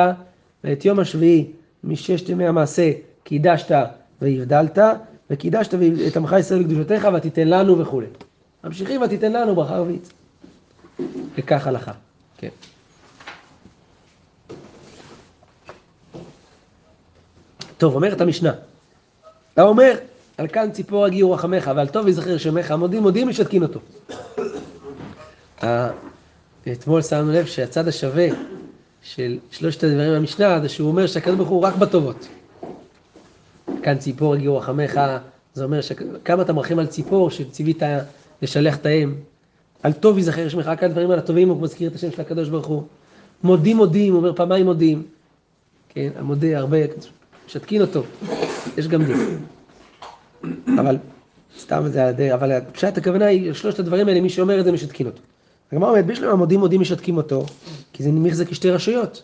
ואת 0.65 0.85
יום 0.85 1.01
השביעי 1.01 1.53
מששת 1.85 2.29
ימי 2.29 2.47
המעשה 2.47 2.93
קידשת 3.25 3.77
והבדלת, 4.23 4.79
וקידשת 5.31 5.75
את 6.09 6.17
עמך 6.17 6.37
ישראל 6.39 6.61
לקדושתך 6.61 7.09
ותיתן 7.17 7.49
לנו 7.49 7.79
וכולי. 7.79 8.07
ממשיכים 8.65 9.03
ותיתן 9.03 9.33
לנו 9.33 9.55
ברכה 9.55 9.77
רביעית. 9.77 10.13
וכך 11.39 11.67
הלכה. 11.67 11.93
כן. 12.39 12.49
טוב, 17.85 17.95
אומרת 17.95 18.21
המשנה. 18.21 18.53
אתה 19.55 19.63
אומר, 19.63 19.95
על 20.39 20.49
כאן 20.49 20.71
ציפור 20.73 21.05
הגיעו 21.05 21.33
רחמך, 21.33 21.71
ועל 21.77 21.89
טוב 21.89 22.09
יזכר 22.09 22.39
שמך, 22.39 22.71
מודים 22.71 23.03
מודים 23.03 23.29
משתקין 23.29 23.63
אותו. 23.63 23.81
אתמול 26.73 27.03
שמנו 27.03 27.33
לב 27.33 27.47
שהצד 27.47 27.89
השווה 27.89 28.27
של 29.03 29.39
שלושת 29.51 29.85
הדברים 29.85 30.15
במשנה, 30.15 30.61
זה 30.61 30.69
שהוא 30.69 30.89
אומר 30.89 31.07
שהקדוש 31.07 31.37
ברוך 31.37 31.49
הוא 31.49 31.63
רק 31.63 31.77
בטובות. 31.77 32.29
כאן 33.83 33.99
ציפור 33.99 34.35
הגיעו 34.35 34.59
רחמך, 34.59 35.01
זה 35.55 35.65
אומר 35.65 35.81
שכמה 35.81 36.43
אתה 36.43 36.53
מרחם 36.53 36.79
על 36.79 36.87
ציפור 36.87 37.31
שציווית 37.31 37.83
לשלח 38.43 38.77
את 38.77 38.87
האם. 38.87 39.15
על 39.83 39.93
טוב 39.93 40.19
יזכר 40.19 40.49
שמך, 40.49 40.67
רק 40.67 40.83
הדברים 40.83 41.11
על 41.11 41.19
הטובים 41.19 41.49
הוא 41.49 41.63
מזכיר 41.63 41.91
את 41.91 41.95
השם 41.95 42.11
של 42.11 42.21
הקדוש 42.21 42.49
ברוך 42.49 42.67
הוא. 42.67 42.83
מודים 43.43 43.77
מודים, 43.77 44.13
הוא 44.13 44.19
אומר 44.19 44.33
פעמיים 44.33 44.67
מודים. 44.67 45.03
כן, 45.89 46.11
המודה 46.17 46.59
הרבה, 46.59 46.79
משתקין 47.47 47.81
אותו. 47.81 48.03
יש 48.77 48.89
גם 48.89 49.05
דין. 49.05 49.39
אבל, 50.79 50.97
סתם 51.59 51.83
זה 51.89 52.07
הדי, 52.07 52.35
אבל 52.35 52.61
פשט 52.73 52.99
הכוונה 52.99 53.27
היא, 53.27 53.53
שלושת 53.53 53.79
הדברים 53.79 54.09
האלה, 54.09 54.21
מי 54.21 54.31
שאומר 54.31 54.61
את 54.61 54.65
זה 54.65 54.73
משתקין 54.73 55.07
אותו. 55.07 55.21
הגמרא 55.73 55.89
אומרת, 55.91 56.07
בשלום 56.07 56.33
המודים 56.33 56.61
מודים 56.61 56.81
משתקים 56.81 57.17
אותו, 57.17 57.47
כי 57.93 58.03
זה 58.03 58.13
מחזק 58.13 58.49
כשתי 58.49 58.71
רשויות. 58.71 59.23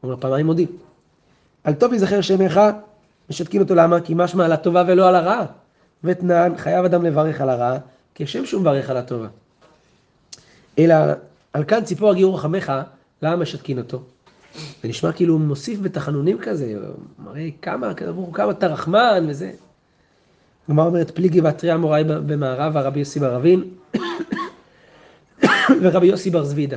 הוא 0.00 0.08
אומר, 0.10 0.20
פעמיים 0.20 0.46
מודים. 0.46 0.68
על 1.64 1.74
טוב 1.74 1.92
יזכר 1.92 2.20
שמך, 2.20 2.60
משתקין 3.30 3.62
אותו 3.62 3.74
למה? 3.74 4.00
כי 4.00 4.12
משמע 4.16 4.44
על 4.44 4.52
הטובה 4.52 4.84
ולא 4.86 5.08
על 5.08 5.14
הרעה. 5.14 5.46
ותנן, 6.04 6.52
חייב 6.56 6.84
אדם 6.84 7.04
לברך 7.04 7.40
על 7.40 7.50
הרעה, 7.50 7.78
כשם 8.14 8.46
שהוא 8.46 8.60
מברך 8.60 8.90
על 8.90 8.96
הטובה. 8.96 9.28
אלא, 10.78 10.94
על 11.52 11.64
כאן 11.64 11.84
ציפור 11.84 12.10
הגיור 12.10 12.34
רחמך, 12.34 12.72
למה 13.22 13.36
משתקין 13.36 13.78
אותו? 13.78 14.02
זה 14.54 14.88
נשמע 14.88 15.12
כאילו 15.12 15.34
הוא 15.34 15.40
מוסיף 15.40 15.80
בתחנונים 15.80 16.38
כזה, 16.38 16.74
מראה 17.18 17.48
כמה, 17.62 17.92
כמה 18.32 18.50
אתה 18.50 18.66
רחמן 18.66 19.26
וזה. 19.28 19.50
הגמרא 20.68 20.86
אומרת 20.86 21.10
פליגי 21.10 21.40
ואתרי 21.40 21.74
אמוראי 21.74 22.04
במערב, 22.04 22.76
הרבי 22.76 22.98
יוסי 22.98 23.20
בר 23.20 23.36
אבין, 23.36 23.64
ורבי 25.82 26.06
יוסי 26.06 26.30
בר 26.30 26.44
זבידה. 26.44 26.76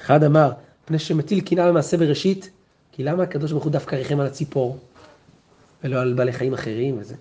אחד 0.00 0.24
אמר, 0.24 0.52
פני 0.84 0.98
שמטיל 0.98 1.40
קנאה 1.40 1.68
במעשה 1.68 1.96
בראשית, 1.96 2.50
כי 2.92 3.04
למה 3.04 3.22
הקדוש 3.22 3.52
ברוך 3.52 3.64
הוא 3.64 3.72
דווקא 3.72 3.96
ריחם 3.96 4.20
על 4.20 4.26
הציפור, 4.26 4.78
ולא 5.84 6.00
על 6.00 6.14
בעלי 6.14 6.32
חיים 6.32 6.54
אחרים 6.54 6.98
וזה. 6.98 7.14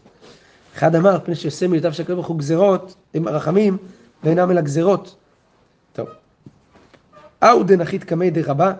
אחד 0.76 0.96
אמר, 0.96 1.20
פני 1.24 1.36
שעושה 1.36 1.67
מיותיו 1.67 1.94
של 1.94 2.04
הקדוש 2.04 2.15
ברוך 2.15 2.28
הוא 2.28 2.38
גזרות, 2.38 2.96
הם 3.13 3.28
רחמים, 3.28 3.78
ואינם 4.24 4.52
אלא 4.52 4.62
גזרות. 4.62 5.15
טוב. 5.94 6.08
אהו 7.44 7.63
דנחית 7.63 8.04
קמי 8.04 8.32
דרבה, 8.32 8.74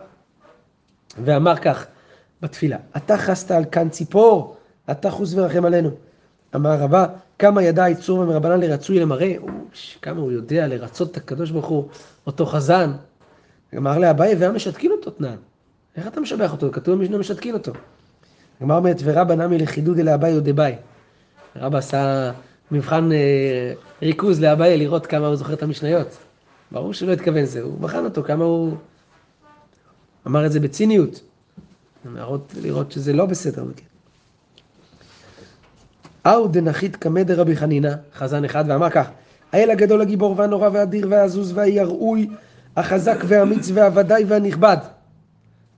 ואמר 1.26 1.56
כך 1.56 1.86
בתפילה, 2.41 2.78
אתה 2.97 3.17
חסת 3.17 3.52
על 3.52 3.65
כאן 3.71 3.89
ציפור, 3.89 4.56
אתה 4.91 5.12
חוס 5.12 5.34
ורחם 5.34 5.65
עלינו. 5.65 5.89
אמר 6.56 6.80
רבה, 6.80 7.06
כמה 7.39 7.63
ידע 7.63 7.89
יצור 7.89 8.19
ומרבנן 8.19 8.60
לרצוי 8.60 9.00
למראה, 9.00 9.36
כמה 10.02 10.21
הוא 10.21 10.32
יודע 10.32 10.67
לרצות 10.67 11.12
את 11.12 11.17
הקדוש 11.17 11.52
ברוך 11.52 11.65
הוא, 11.65 11.88
אותו 12.28 12.45
חזן. 12.45 12.91
אמר 13.78 14.00
לאביי, 14.00 14.36
והיה 14.36 14.52
משתקין 14.52 14.91
אותו 14.91 15.12
תנן. 15.12 15.36
איך 15.97 16.08
אתה 16.08 16.21
משבח 16.21 16.52
אותו? 16.52 16.71
כתוב 16.71 17.00
במשנה 17.00 17.17
משתקין 17.17 17.54
אותו. 17.54 17.71
אמר 18.63 18.80
באמת, 18.80 19.02
ורבא 19.04 19.36
נמי 19.36 19.58
לחידוד 19.58 20.00
אל 20.00 20.10
אביי 20.10 20.34
עוד 20.34 20.47
אביי. 20.47 20.76
רבא 21.56 21.78
עשה 21.78 22.32
מבחן 22.71 23.12
אה, 23.12 23.74
ריכוז 24.02 24.41
לאביי 24.41 24.78
לראות 24.78 25.06
כמה 25.06 25.28
הוא 25.28 25.36
זוכר 25.36 25.54
את 25.54 25.63
המשניות. 25.63 26.08
ברור 26.71 26.93
שלא 26.93 27.12
התכוון 27.12 27.43
לזה, 27.43 27.62
הוא 27.62 27.80
בחן 27.80 28.06
אותו, 28.06 28.24
כמה 28.24 28.43
הוא... 28.43 28.76
אמר 30.27 30.45
את 30.45 30.51
זה 30.51 30.60
בציניות. 30.60 31.21
להראות, 32.15 32.53
לראות 32.62 32.91
שזה 32.91 33.13
לא 33.13 33.25
בסדר. 33.25 33.63
אהו 36.25 36.47
דנחית 36.47 36.95
קמא 36.95 37.23
דרבי 37.23 37.55
חנינא, 37.55 37.91
חזן 38.15 38.45
אחד, 38.45 38.65
ואמר 38.67 38.89
כך, 38.89 39.10
האל 39.51 39.69
הגדול 39.69 40.01
הגיבור 40.01 40.36
והנורא 40.38 40.69
והאדיר 40.73 41.07
והעזוז 41.10 41.51
והיראוי, 41.55 42.29
החזק 42.75 43.17
והאמיץ 43.27 43.69
והוודאי 43.73 44.23
והנכבד. 44.27 44.77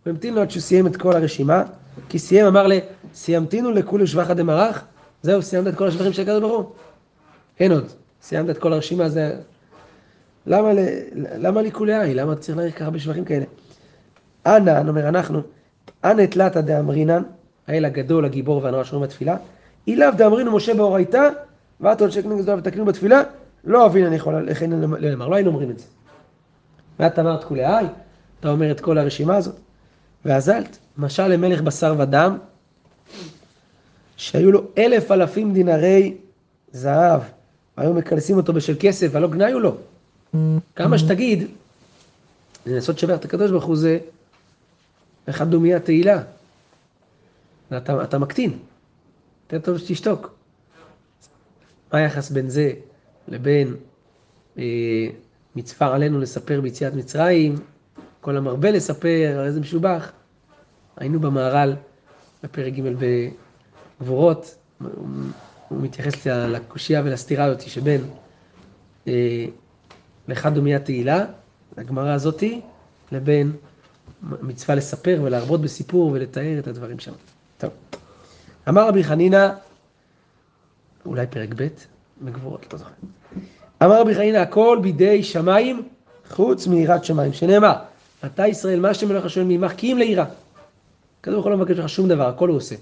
הוא 0.03 0.11
המתין 0.11 0.33
לו 0.33 0.41
עד 0.41 0.51
שהוא 0.51 0.61
סיים 0.61 0.87
את 0.87 0.97
כל 0.97 1.15
הרשימה, 1.15 1.63
כי 2.09 2.19
סיים, 2.19 2.45
אמר 2.45 2.67
ל... 2.67 2.73
סיימתינו 3.13 3.71
לכולי 3.71 4.07
שבחא 4.07 4.33
דמרח? 4.33 4.85
זהו, 5.21 5.41
סיימת 5.41 5.67
את 5.67 5.75
כל 5.75 5.87
השבחים 5.87 6.13
של 6.13 6.21
הקדוש 6.21 6.41
ברוך 6.41 6.61
הוא? 6.61 6.71
אין 7.59 7.71
עוד. 7.71 7.85
סיימת 8.21 8.49
את 8.49 8.57
כל 8.57 8.73
הרשימה, 8.73 9.09
זה... 9.09 9.35
למה. 10.47 10.69
למה 11.15 11.61
לי 11.61 11.71
כולי 11.71 11.99
עין? 12.01 12.17
למה 12.17 12.35
צריך 12.35 12.57
להעריך 12.57 12.79
ככה 12.79 12.89
בשבחים 12.89 13.25
כאלה? 13.25 13.45
אנא, 14.45 14.71
אני 14.79 14.89
אומר 14.89 15.09
אנחנו, 15.09 15.41
אנא 16.03 16.25
תלתא 16.25 16.61
דאמרינן, 16.61 17.23
האל 17.67 17.85
הגדול, 17.85 18.25
הגיבור 18.25 18.63
והנורא 18.63 18.83
שאומרים 18.83 19.09
בתפילה, 19.09 19.35
אילאו 19.87 20.07
דאמרינו 20.17 20.55
משה 20.55 20.73
באורייתא, 20.73 21.29
ואתו 21.81 22.05
אנשי 22.05 22.23
כנגד 22.23 22.41
זדון 22.41 22.59
ותקנו 22.59 22.85
בתפילה, 22.85 23.21
לא 23.63 23.85
אבין 23.85 24.05
אני 24.05 24.15
יכול 24.15 24.49
לכן 24.49 24.71
לומר, 24.71 25.27
לא 25.27 25.35
היינו 25.35 25.49
אומרים 25.49 25.69
את 25.69 25.79
זה. 25.79 25.85
ואת 26.99 27.19
אמרת 27.19 27.43
כולי 27.43 27.65
עין, 27.65 27.87
אתה 28.39 28.49
אומר 28.49 28.71
את 28.71 28.79
כל 28.79 28.97
הרשימה 28.97 29.35
הזאת, 29.35 29.55
ואזלת, 30.25 30.77
משל 30.97 31.27
למלך 31.27 31.61
בשר 31.61 31.95
ודם, 31.97 32.37
שהיו 34.17 34.51
לו 34.51 34.63
אלף 34.77 35.11
אלפים 35.11 35.53
דינרי 35.53 36.17
זהב, 36.71 37.21
היו 37.77 37.93
מקלסים 37.93 38.37
אותו 38.37 38.53
בשל 38.53 38.75
כסף, 38.79 39.07
ולא 39.11 39.27
גנאיו 39.27 39.59
לו. 39.59 39.75
כמה 40.75 40.97
שתגיד, 40.97 41.47
לנסות 42.65 42.95
לשבח 42.95 43.15
את 43.15 43.25
הקדוש 43.25 43.51
ברוך 43.51 43.65
הוא 43.65 43.75
זה 43.75 43.97
אחד 45.29 45.51
דומיה 45.51 45.79
תהילה. 45.79 46.23
אתה, 47.77 48.03
אתה 48.03 48.19
מקטין, 48.19 48.59
יותר 49.43 49.59
טוב 49.59 49.77
שתשתוק. 49.77 50.35
מה 51.93 51.99
היחס 51.99 52.31
בין 52.31 52.49
זה 52.49 52.73
לבין 53.27 53.75
אה, 54.57 54.63
מצווה 55.55 55.95
עלינו 55.95 56.19
לספר 56.19 56.61
ביציאת 56.61 56.93
מצרים, 56.93 57.55
כל 58.21 58.37
המרבה 58.37 58.71
לספר, 58.71 59.35
על 59.39 59.45
איזה 59.45 59.59
משובח. 59.59 60.11
היינו 60.97 61.19
במהר"ל, 61.19 61.75
בפרק 62.43 62.73
ג' 62.73 62.81
בגבורות, 64.01 64.55
הוא, 64.79 64.89
הוא 65.67 65.81
מתייחס 65.81 66.27
לקושייה 66.27 67.01
ולסתירה 67.05 67.45
הזאת 67.45 67.61
שבין 67.61 68.01
אה, 69.07 69.45
לאחד 70.27 70.53
דומיה 70.55 70.79
תהילה, 70.79 71.25
הגמרא 71.77 72.11
הזאתי, 72.13 72.61
לבין 73.11 73.51
מצווה 74.23 74.75
לספר 74.75 75.19
ולהרבות 75.23 75.61
בסיפור 75.61 76.11
ולתאר 76.11 76.59
את 76.59 76.67
הדברים 76.67 76.99
שם. 76.99 77.11
טוב. 77.57 77.69
אמר 78.69 78.87
רבי 78.87 79.03
חנינא, 79.03 79.49
אולי 81.05 81.27
פרק 81.27 81.49
ב', 81.55 81.67
בגבורות, 82.21 82.73
לא 82.73 82.79
זוכר. 82.79 82.91
אמר 83.83 84.01
רבי 84.01 84.15
חנינא, 84.15 84.37
הכל 84.37 84.79
בידי 84.81 85.23
שמיים 85.23 85.87
חוץ 86.29 86.67
מיראת 86.67 87.03
שמיים, 87.05 87.33
שנאמר, 87.33 87.73
אתה 88.25 88.47
ישראל, 88.47 88.79
מה 88.79 88.89
השם 88.89 89.11
אלוהיך 89.11 89.37
מעמך? 89.37 89.73
כי 89.77 89.91
אם 89.91 89.97
ליראה. 89.97 90.25
כתוב 91.23 91.39
יכול 91.39 91.51
לא 91.51 91.57
מבקש 91.57 91.77
ממך 91.77 91.89
שום 91.89 92.07
דבר, 92.07 92.27
הכל 92.27 92.49
הוא 92.49 92.57
עושה. 92.57 92.75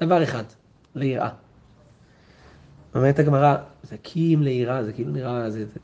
דבר 0.00 0.22
אחד, 0.22 0.44
ליראה. 0.94 1.28
אומרת 2.94 3.18
הגמרא, 3.18 3.56
זה 3.82 3.96
כי 4.02 4.34
אם 4.34 4.42
ליראה, 4.42 4.84
זה 4.84 4.92
כאילו 4.92 5.12
נראה, 5.12 5.50
זה... 5.50 5.64
זה... 5.66 5.80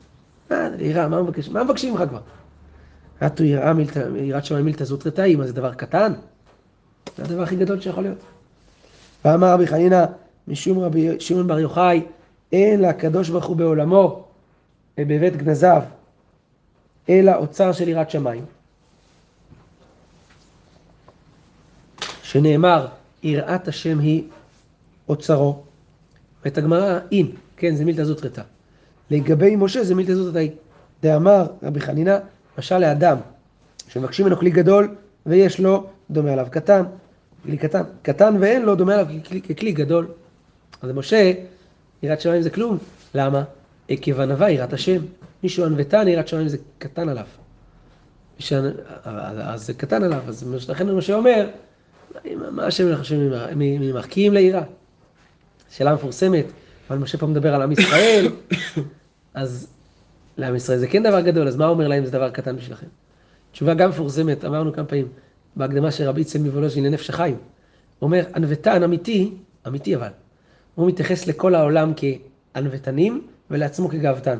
מה, 0.50 0.68
ליראה? 0.68 1.08
מה 1.08 1.64
מבקשים 1.64 1.92
ממך 1.92 2.02
כבר? 2.08 2.20
מילתא, 3.74 4.08
יראת 4.16 4.44
שמיים 4.44 4.64
מילתא 4.64 4.84
זוטרתאי, 4.84 5.36
מה 5.36 5.46
זה 5.46 5.52
דבר 5.52 5.74
קטן? 5.74 6.12
זה 7.16 7.24
הדבר 7.24 7.42
הכי 7.42 7.56
גדול 7.56 7.80
שיכול 7.80 8.02
להיות. 8.02 8.18
ואמר 9.24 9.52
רבי 9.52 9.66
חנינא, 9.66 10.04
משום 10.48 10.78
רבי 10.78 11.20
שמעון 11.20 11.46
בר 11.46 11.58
יוחאי, 11.58 12.02
אין 12.52 12.82
לקדוש 12.82 13.28
ברוך 13.28 13.44
הוא 13.44 13.56
בעולמו, 13.56 14.24
בבית 14.98 15.36
גנזיו, 15.36 15.82
אלא 17.08 17.34
אוצר 17.36 17.72
של 17.72 17.88
יראת 17.88 18.10
שמיים. 18.10 18.44
שנאמר, 22.22 22.86
יראת 23.22 23.68
השם 23.68 23.98
היא 23.98 24.22
אוצרו. 25.08 25.62
ואת 26.44 26.58
הגמרא, 26.58 26.98
אין, 27.12 27.26
כן, 27.56 27.74
זה 27.74 27.84
מילתא 27.84 28.04
זוטרתא. 28.04 28.42
לגבי 29.10 29.56
משה 29.56 29.84
זה 29.84 29.94
מילתא 29.94 30.14
זוטרתא. 30.14 30.54
דאמר 31.02 31.46
רבי 31.62 31.80
חנינא, 31.80 32.16
משל 32.58 32.78
לאדם, 32.78 33.16
שמבקשים 33.88 34.26
ממנו 34.26 34.38
כלי 34.38 34.50
גדול, 34.50 34.94
ויש 35.26 35.60
לו 35.60 35.86
דומה 36.10 36.32
עליו 36.32 36.46
קטן, 36.50 36.82
כלי 37.42 37.56
קטן, 37.56 37.82
קטן 38.02 38.36
ואין 38.40 38.62
לו 38.62 38.74
דומה 38.74 38.94
עליו 38.94 39.06
ככלי, 39.24 39.40
ככלי 39.40 39.72
גדול. 39.72 40.08
אז 40.82 40.90
משה, 40.90 41.32
יראת 42.02 42.20
שמיים 42.20 42.42
זה 42.42 42.50
כלום. 42.50 42.78
למה? 43.14 43.44
עקב 43.88 44.20
ענווה 44.20 44.50
יראת 44.50 44.72
השם. 44.72 45.02
מישהו 45.42 45.64
ענוותן, 45.64 46.08
יראת 46.08 46.28
שמיים 46.28 46.48
זה 46.48 46.56
קטן 46.78 47.08
עליו. 47.08 47.26
אז 49.04 49.66
זה 49.66 49.74
קטן 49.74 50.02
עליו, 50.02 50.22
אז 50.28 50.70
לכן 50.70 50.92
משה 50.92 51.14
אומר, 51.14 51.48
מה 52.50 52.66
השם 52.66 53.00
השם 53.00 53.16
ממך? 53.56 54.06
כי 54.06 54.28
אם. 54.28 54.34
שאלה 55.70 55.94
מפורסמת, 55.94 56.44
אבל 56.90 56.98
משה 56.98 57.18
פה 57.18 57.26
מדבר 57.26 57.54
על 57.54 57.62
עם 57.62 57.72
ישראל, 57.72 58.26
אז 59.34 59.68
לעם 60.36 60.56
ישראל 60.56 60.78
זה 60.78 60.88
כן 60.88 61.02
דבר 61.02 61.20
גדול, 61.20 61.48
אז 61.48 61.56
מה 61.56 61.66
אומר 61.66 61.88
להם 61.88 62.04
זה 62.04 62.10
דבר 62.10 62.30
קטן 62.30 62.56
בשבילכם? 62.56 62.86
תשובה 63.52 63.74
גם 63.74 63.88
מפורסמת, 63.88 64.44
אמרנו 64.44 64.72
כמה 64.72 64.84
פעמים, 64.84 65.08
בהקדמה 65.56 65.90
של 65.90 66.04
רבי 66.04 66.20
יצל 66.20 66.38
מוולוז'ין 66.38 66.84
לנפש 66.84 67.10
החיים. 67.10 67.34
הוא 67.34 68.06
אומר, 68.06 68.24
ענוותן 68.34 68.82
אמיתי, 68.82 69.32
אמיתי 69.66 69.96
אבל, 69.96 70.08
הוא 70.74 70.88
מתייחס 70.88 71.26
לכל 71.26 71.54
העולם 71.54 71.92
כענוותנים 71.96 73.26
ולעצמו 73.50 73.88
כגאוותן. 73.88 74.38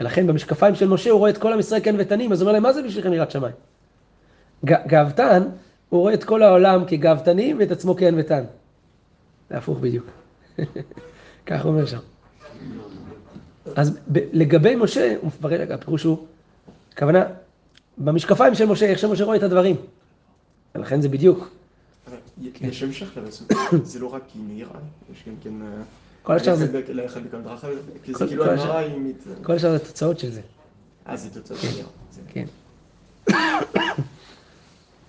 ולכן 0.00 0.26
במשקפיים 0.26 0.74
של 0.74 0.88
משה 0.88 1.10
הוא 1.10 1.18
רואה 1.18 1.30
את 1.30 1.38
כל 1.38 1.52
עם 1.52 1.58
ישראל 1.58 1.80
כענוותנים, 1.84 2.32
אז 2.32 2.40
הוא 2.40 2.46
אומר 2.46 2.52
להם, 2.52 2.62
מה 2.62 2.72
זה 2.72 2.82
בשבילכם 2.82 3.12
יראת 3.12 3.30
שמיים? 3.30 3.54
גאוותן, 4.64 5.42
הוא 5.88 6.00
רואה 6.00 6.14
את 6.14 6.24
כל 6.24 6.42
העולם 6.42 6.84
כגאוותנים 6.86 7.58
ואת 7.58 7.70
עצמו 7.70 7.96
כענוותן. 7.96 8.44
זה 9.50 9.56
הפוך 9.56 9.78
בדיוק. 9.78 10.06
כך 11.46 11.64
הוא 11.64 11.72
אומר 11.72 11.86
שם. 11.86 11.98
אז 13.76 13.90
ב- 14.12 14.18
לגבי 14.32 14.76
משה, 14.76 15.14
הוא 15.20 15.26
מפרט, 15.26 15.70
הפירוש 15.70 16.02
הוא, 16.02 16.18
הכוונה, 16.92 17.24
במשקפיים 17.98 18.54
של 18.54 18.66
משה, 18.66 18.86
איך 18.86 18.98
שמשה 18.98 19.24
רואה 19.24 19.36
את 19.36 19.42
הדברים. 19.42 19.76
ולכן 20.74 21.00
זה 21.00 21.08
בדיוק. 21.08 21.50
יש 22.60 22.82
המשך 22.82 23.16
לפסוק, 23.16 23.52
זה 23.84 23.98
לא 23.98 24.06
רק 24.14 24.22
כי 24.32 24.38
נראה, 24.48 24.70
יש 25.12 25.24
גם 25.28 25.34
כן... 25.42 25.62
אה, 25.62 25.82
כל 26.22 26.36
השאר 26.36 26.54
זה, 26.54 26.66
כל- 28.38 28.48
השאר- 28.54 28.76
היא... 28.76 28.96
מת- 28.98 29.44
כל 29.44 29.52
השאר 29.52 29.70
זה 29.72 29.78
תוצאות 29.78 30.18
של 30.18 30.30
זה. 30.30 30.40
אה, 31.08 31.16
זה 31.16 31.30
תוצאות 31.30 31.60
נראה. 31.74 31.86
זה- 32.12 32.20
כן. 32.32 32.44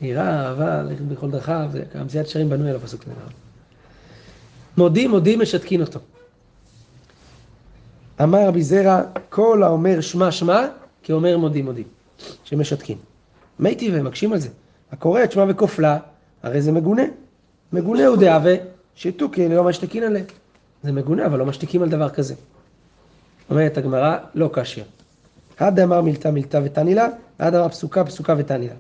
יראה, 0.02 0.46
אהבה, 0.48 0.82
ללכת 0.84 1.02
בכל 1.02 1.32
דרכיו, 1.32 1.70
זה 1.72 1.84
המציאת 1.94 2.28
שרים 2.28 2.50
בנוי 2.50 2.70
על 2.70 2.76
הפסוק 2.76 3.02
הזה. 3.04 3.12
מודים, 4.78 5.10
מודים, 5.10 5.40
משתקין 5.42 5.82
אותו. 5.82 6.00
אמר 8.24 8.48
רבי 8.48 8.64
זרע, 8.64 9.02
כל 9.30 9.64
האומר 9.64 10.02
שמע 10.02 10.32
שמע, 10.32 10.68
כי 11.04 11.14
אומר 11.14 11.38
מודים 11.38 11.66
מודים, 11.66 11.88
שמשתקין. 12.44 12.98
מי 13.60 13.76
טבעי, 13.76 14.02
מקשים 14.02 14.34
על 14.34 14.40
זה. 14.40 14.50
הקורא 14.92 15.24
את 15.24 15.32
שמע 15.32 15.46
וכופלה, 15.50 15.98
הרי 16.44 16.62
זה 16.62 16.72
מגונה. 16.72 17.04
מגונה 17.74 18.08
הוא 18.08 18.18
דאבה, 18.18 18.52
שתוקי 18.96 19.50
לא 19.50 19.64
משתקין 19.64 20.04
עליה. 20.04 20.24
זה 20.84 20.92
מגונה, 20.92 21.26
אבל 21.26 21.40
לא 21.40 21.46
משתיקים 21.46 21.84
על 21.84 21.90
דבר 21.90 22.10
כזה. 22.10 22.36
אומרת 23.50 23.78
הגמרא, 23.78 24.18
לא 24.36 24.50
קשיא. 24.54 24.84
עד 25.58 25.80
אמר 25.80 26.02
מילתא 26.02 26.28
מילתא 26.28 26.60
ותני 26.64 26.96
לה, 26.96 27.08
ועד 27.40 27.56
אמר 27.56 27.70
פסוקה 27.70 28.06
פסוקה 28.06 28.36
ותני 28.38 28.68
לה. 28.68 28.74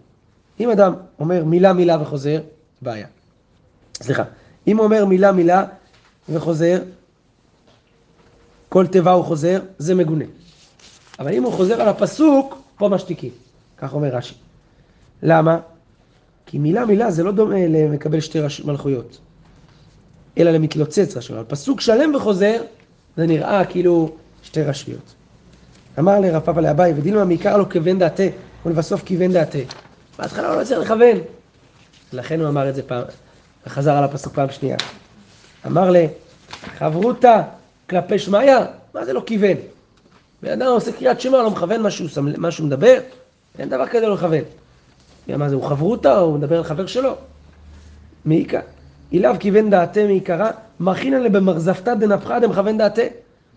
אם 0.59 0.69
אדם 0.69 0.93
אומר 1.19 1.43
מילה 1.43 1.73
מילה 1.73 2.01
וחוזר, 2.01 2.41
בעיה. 2.81 3.07
סליחה, 4.01 4.23
אם 4.67 4.77
הוא 4.77 4.85
אומר 4.85 5.05
מילה 5.05 5.31
מילה 5.31 5.65
וחוזר, 6.29 6.81
כל 8.71 8.87
תיבה 8.87 9.11
הוא 9.11 9.25
חוזר, 9.25 9.59
זה 9.77 9.95
מגונה. 9.95 10.25
אבל 11.19 11.33
אם 11.33 11.43
הוא 11.43 11.53
חוזר 11.53 11.81
על 11.81 11.87
הפסוק, 11.87 12.61
פה 12.77 12.89
משתיקים. 12.89 13.31
כך 13.77 13.93
אומר 13.93 14.07
רש"י. 14.07 14.33
למה? 15.23 15.59
כי 16.45 16.57
מילה 16.57 16.85
מילה 16.85 17.11
זה 17.11 17.23
לא 17.23 17.31
דומה 17.31 17.67
למקבל 17.67 18.19
שתי 18.19 18.39
רש... 18.39 18.61
מלכויות, 18.61 19.17
אלא 20.37 20.51
למתלוצץ 20.51 21.17
רשויות. 21.17 21.39
אבל 21.39 21.49
פסוק 21.49 21.81
שלם 21.81 22.15
וחוזר, 22.15 22.61
זה 23.17 23.27
נראה 23.27 23.65
כאילו 23.65 24.15
שתי 24.43 24.63
רשויות. 24.63 25.13
אמר 25.99 26.19
לרב 26.19 26.41
פאפא 26.41 26.59
לאביי, 26.59 26.93
ודילמה 26.95 27.25
מעיקר 27.25 27.57
לו 27.57 27.69
כיוון 27.69 27.99
דעתה, 27.99 28.23
ולבסוף 28.65 29.03
כיוון 29.03 29.31
דעתה. 29.31 29.59
בהתחלה 30.19 30.49
הוא 30.49 30.59
לא 30.59 30.65
צריך 30.65 30.79
לכוון. 30.79 31.17
לכן 32.13 32.39
הוא 32.39 32.49
אמר 32.49 32.69
את 32.69 32.75
זה 32.75 32.83
פעם, 32.83 33.03
וחזר 33.67 33.91
על 33.91 34.03
הפסוק 34.03 34.33
פעם 34.33 34.51
שנייה. 34.51 34.77
אמר 35.65 35.91
ל... 35.91 35.97
חברותא 36.77 37.41
כלפי 37.91 38.19
שמיא, 38.19 38.53
מה 38.93 39.05
זה 39.05 39.13
לא 39.13 39.23
כיוון? 39.25 39.57
בן 40.43 40.51
אדם 40.51 40.71
עושה 40.71 40.91
קריאת 40.91 41.21
שמע, 41.21 41.37
לא 41.37 41.51
מכוון 41.51 41.81
מה 42.37 42.51
שהוא, 42.51 42.67
מדבר, 42.67 42.97
אין 43.59 43.69
דבר 43.69 43.87
כזה 43.87 44.07
לא 44.07 44.13
לכוון. 44.13 44.43
מה 45.27 45.49
זה, 45.49 45.55
הוא 45.55 45.63
חברותא 45.63 46.07
או 46.07 46.19
הוא 46.19 46.37
מדבר 46.37 46.57
על 46.57 46.63
חבר 46.63 46.85
שלו? 46.85 47.15
מעיקר. 48.25 48.59
אליו 49.13 49.35
כיוון 49.39 49.69
דעתה 49.69 50.03
מעיקרה, 50.05 50.51
מכינא 50.79 51.15
לבמרזפתא 51.15 51.93
דנפחא 51.93 52.39
דמכוון 52.39 52.77
דעתה. 52.77 53.01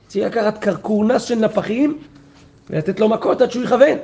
צריך 0.07 0.27
לקחת 0.27 0.59
קרקורנס 0.59 1.23
של 1.23 1.35
נפחים 1.35 1.99
ולתת 2.70 3.01
לו 3.01 3.09
מכות 3.09 3.42
עד 3.42 3.51
שהוא 3.51 3.64
יכוון. 3.64 3.99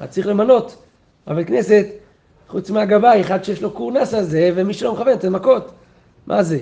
אז 0.00 0.08
צריך 0.08 0.26
למנות 0.26 0.76
חבר 1.28 1.44
כנסת, 1.44 1.86
חוץ 2.48 2.70
מהגבאי, 2.70 3.20
אחד 3.20 3.44
שיש 3.44 3.62
לו 3.62 3.70
קורנס 3.70 4.14
הזה, 4.14 4.50
ומי 4.54 4.74
שלא 4.74 4.92
מכוון, 4.92 5.12
נותן 5.12 5.28
מכות. 5.28 5.70
מה 6.26 6.42
זה? 6.42 6.58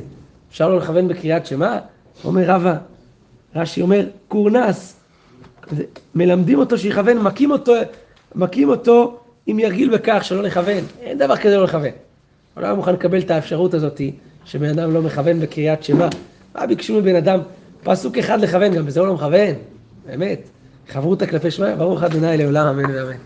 אפשר 0.50 0.68
לא 0.68 0.78
לכוון 0.78 1.08
בקריאת 1.08 1.46
שמע? 1.46 1.78
אומר 2.24 2.42
רבא, 2.46 2.76
רש"י 3.56 3.82
אומר, 3.82 4.06
קורנס. 4.28 4.96
מלמדים 6.14 6.58
אותו 6.58 6.78
שיכוון, 6.78 7.18
מכים 7.18 7.50
אותו, 7.50 7.72
מכים 8.34 8.68
אותו 8.68 9.18
אם 9.48 9.58
ירגיל 9.58 9.94
בכך 9.94 10.24
שלא 10.24 10.42
לכוון. 10.42 10.84
אין 11.00 11.18
דבר 11.18 11.36
כזה 11.36 11.56
לא 11.56 11.64
לכוון. 11.64 11.90
הוא 12.54 12.62
לא 12.62 12.74
מוכן 12.74 12.92
לקבל 12.92 13.18
את 13.18 13.30
האפשרות 13.30 13.74
הזאת 13.74 14.00
שבן 14.44 14.68
אדם 14.68 14.94
לא 14.94 15.02
מכוון 15.02 15.40
בקריאת 15.40 15.84
שמע. 15.84 16.08
מה 16.54 16.66
ביקשו 16.66 16.94
מבן 16.94 17.16
אדם? 17.16 17.40
פסוק 17.82 18.18
אחד 18.18 18.40
לכוון, 18.40 18.74
גם 18.74 18.86
בזה 18.86 19.00
הוא 19.00 19.08
לא 19.08 19.14
מכוון. 19.14 19.54
באמת. 20.06 20.48
חברותא 20.88 21.26
כלפי 21.26 21.50
שמע, 21.50 21.74
ברוך 21.74 22.02
ה' 22.02 22.36
לעולם 22.36 22.66
אמן 22.66 22.90
ואמן. 22.90 23.16